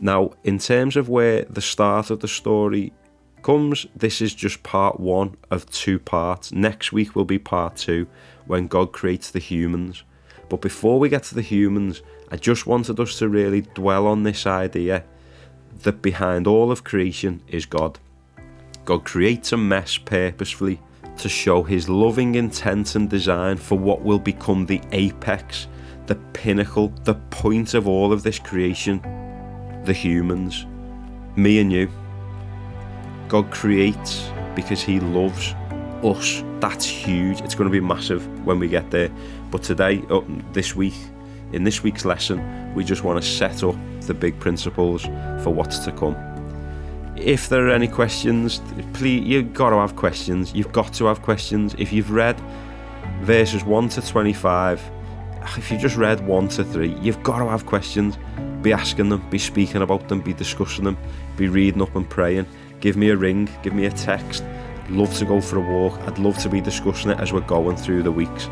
Now, 0.00 0.32
in 0.44 0.58
terms 0.58 0.96
of 0.96 1.10
where 1.10 1.42
the 1.42 1.60
start 1.60 2.10
of 2.10 2.20
the 2.20 2.28
story 2.28 2.92
comes, 3.42 3.86
this 3.94 4.22
is 4.22 4.34
just 4.34 4.62
part 4.62 4.98
one 4.98 5.36
of 5.50 5.70
two 5.70 5.98
parts. 5.98 6.52
Next 6.52 6.90
week 6.90 7.14
will 7.14 7.26
be 7.26 7.38
part 7.38 7.76
two 7.76 8.06
when 8.46 8.66
God 8.66 8.92
creates 8.92 9.30
the 9.30 9.38
humans. 9.38 10.02
But 10.48 10.62
before 10.62 10.98
we 10.98 11.10
get 11.10 11.24
to 11.24 11.34
the 11.34 11.42
humans, 11.42 12.02
I 12.30 12.36
just 12.36 12.66
wanted 12.66 12.98
us 12.98 13.18
to 13.18 13.28
really 13.28 13.60
dwell 13.60 14.06
on 14.06 14.22
this 14.22 14.46
idea 14.46 15.04
that 15.82 16.00
behind 16.00 16.46
all 16.46 16.72
of 16.72 16.82
creation 16.82 17.42
is 17.46 17.66
God. 17.66 17.98
God 18.86 19.04
creates 19.04 19.52
a 19.52 19.58
mess 19.58 19.98
purposefully 19.98 20.80
to 21.18 21.28
show 21.28 21.62
his 21.62 21.90
loving 21.90 22.36
intent 22.36 22.94
and 22.94 23.08
design 23.10 23.58
for 23.58 23.78
what 23.78 24.00
will 24.00 24.18
become 24.18 24.64
the 24.64 24.80
apex, 24.92 25.68
the 26.06 26.14
pinnacle, 26.32 26.88
the 27.04 27.14
point 27.14 27.74
of 27.74 27.86
all 27.86 28.12
of 28.12 28.22
this 28.22 28.38
creation 28.38 29.19
the 29.84 29.92
humans, 29.92 30.66
me 31.36 31.60
and 31.60 31.72
you. 31.72 31.90
God 33.28 33.50
creates 33.50 34.28
because 34.54 34.82
he 34.82 35.00
loves 35.00 35.54
us. 36.02 36.42
That's 36.60 36.84
huge. 36.84 37.40
It's 37.40 37.54
going 37.54 37.68
to 37.68 37.72
be 37.72 37.80
massive 37.80 38.44
when 38.44 38.58
we 38.58 38.68
get 38.68 38.90
there. 38.90 39.10
But 39.50 39.62
today, 39.62 40.02
oh, 40.10 40.24
this 40.52 40.74
week, 40.74 40.96
in 41.52 41.64
this 41.64 41.82
week's 41.82 42.04
lesson, 42.04 42.74
we 42.74 42.84
just 42.84 43.04
want 43.04 43.22
to 43.22 43.28
set 43.28 43.62
up 43.62 43.76
the 44.02 44.14
big 44.14 44.38
principles 44.40 45.02
for 45.42 45.50
what's 45.50 45.78
to 45.80 45.92
come 45.92 46.16
if 47.22 47.48
there 47.48 47.66
are 47.66 47.70
any 47.70 47.88
questions, 47.88 48.62
please, 48.94 49.22
you've 49.26 49.52
got 49.52 49.70
to 49.70 49.76
have 49.76 49.96
questions. 49.96 50.54
You've 50.54 50.72
got 50.72 50.92
to 50.94 51.06
have 51.06 51.22
questions. 51.22 51.74
If 51.78 51.92
you've 51.92 52.10
read 52.10 52.40
verses 53.20 53.64
1 53.64 53.88
to 53.90 54.02
25, 54.02 54.82
if 55.56 55.70
you 55.70 55.78
just 55.78 55.96
read 55.96 56.26
1 56.26 56.48
to 56.48 56.64
3, 56.64 56.96
you've 57.00 57.22
got 57.22 57.38
to 57.38 57.48
have 57.48 57.66
questions. 57.66 58.16
Be 58.62 58.72
asking 58.72 59.08
them, 59.08 59.28
be 59.30 59.38
speaking 59.38 59.82
about 59.82 60.08
them, 60.08 60.20
be 60.20 60.32
discussing 60.34 60.84
them, 60.84 60.98
be 61.36 61.48
reading 61.48 61.82
up 61.82 61.94
and 61.96 62.08
praying. 62.08 62.46
Give 62.80 62.96
me 62.96 63.10
a 63.10 63.16
ring, 63.16 63.48
give 63.62 63.74
me 63.74 63.86
a 63.86 63.90
text. 63.90 64.44
Love 64.88 65.14
to 65.18 65.24
go 65.24 65.40
for 65.40 65.58
a 65.58 65.60
walk. 65.60 65.98
I'd 66.00 66.18
love 66.18 66.38
to 66.38 66.48
be 66.48 66.60
discussing 66.60 67.10
it 67.10 67.20
as 67.20 67.32
we're 67.32 67.40
going 67.40 67.76
through 67.76 68.02
the 68.02 68.12
weeks. 68.12 68.48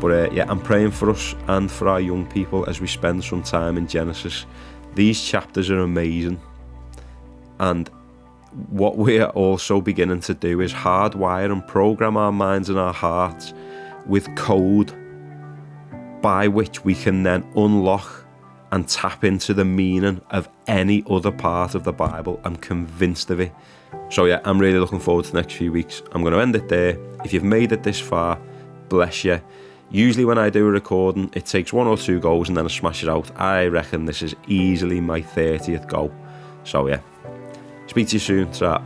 But 0.00 0.12
uh, 0.12 0.30
yeah, 0.32 0.46
I'm 0.48 0.60
praying 0.60 0.92
for 0.92 1.10
us 1.10 1.34
and 1.46 1.70
for 1.70 1.88
our 1.88 2.00
young 2.00 2.26
people 2.26 2.68
as 2.68 2.80
we 2.80 2.86
spend 2.86 3.24
some 3.24 3.42
time 3.42 3.76
in 3.76 3.86
Genesis. 3.86 4.46
These 4.94 5.22
chapters 5.22 5.70
are 5.70 5.80
amazing. 5.80 6.40
And 7.58 7.88
what 8.70 8.96
we're 8.96 9.26
also 9.26 9.80
beginning 9.80 10.20
to 10.20 10.34
do 10.34 10.60
is 10.60 10.72
hardwire 10.72 11.50
and 11.50 11.66
program 11.66 12.16
our 12.16 12.32
minds 12.32 12.68
and 12.68 12.78
our 12.78 12.92
hearts 12.92 13.52
with 14.06 14.34
code 14.36 14.92
by 16.22 16.48
which 16.48 16.84
we 16.84 16.94
can 16.94 17.22
then 17.22 17.46
unlock 17.56 18.24
and 18.72 18.88
tap 18.88 19.24
into 19.24 19.54
the 19.54 19.64
meaning 19.64 20.20
of 20.30 20.48
any 20.66 21.04
other 21.08 21.32
part 21.32 21.74
of 21.74 21.84
the 21.84 21.92
Bible. 21.92 22.40
I'm 22.44 22.56
convinced 22.56 23.30
of 23.30 23.40
it. 23.40 23.52
So, 24.10 24.26
yeah, 24.26 24.40
I'm 24.44 24.58
really 24.58 24.78
looking 24.78 25.00
forward 25.00 25.24
to 25.26 25.32
the 25.32 25.40
next 25.40 25.54
few 25.54 25.72
weeks. 25.72 26.02
I'm 26.12 26.22
going 26.22 26.34
to 26.34 26.40
end 26.40 26.54
it 26.56 26.68
there. 26.68 26.98
If 27.24 27.32
you've 27.32 27.44
made 27.44 27.72
it 27.72 27.82
this 27.82 28.00
far, 28.00 28.38
bless 28.88 29.24
you. 29.24 29.40
Usually, 29.90 30.24
when 30.24 30.38
I 30.38 30.50
do 30.50 30.66
a 30.66 30.70
recording, 30.70 31.30
it 31.34 31.46
takes 31.46 31.72
one 31.72 31.86
or 31.86 31.96
two 31.96 32.20
goes 32.20 32.48
and 32.48 32.56
then 32.56 32.66
I 32.66 32.68
smash 32.68 33.02
it 33.02 33.08
out. 33.08 33.30
I 33.40 33.66
reckon 33.66 34.04
this 34.04 34.20
is 34.20 34.34
easily 34.46 35.00
my 35.00 35.22
30th 35.22 35.88
goal. 35.88 36.12
So, 36.64 36.88
yeah, 36.88 37.00
Speak 37.88 38.08
to 38.08 38.16
you 38.16 38.20
soon. 38.20 38.52
Ta. 38.52 38.82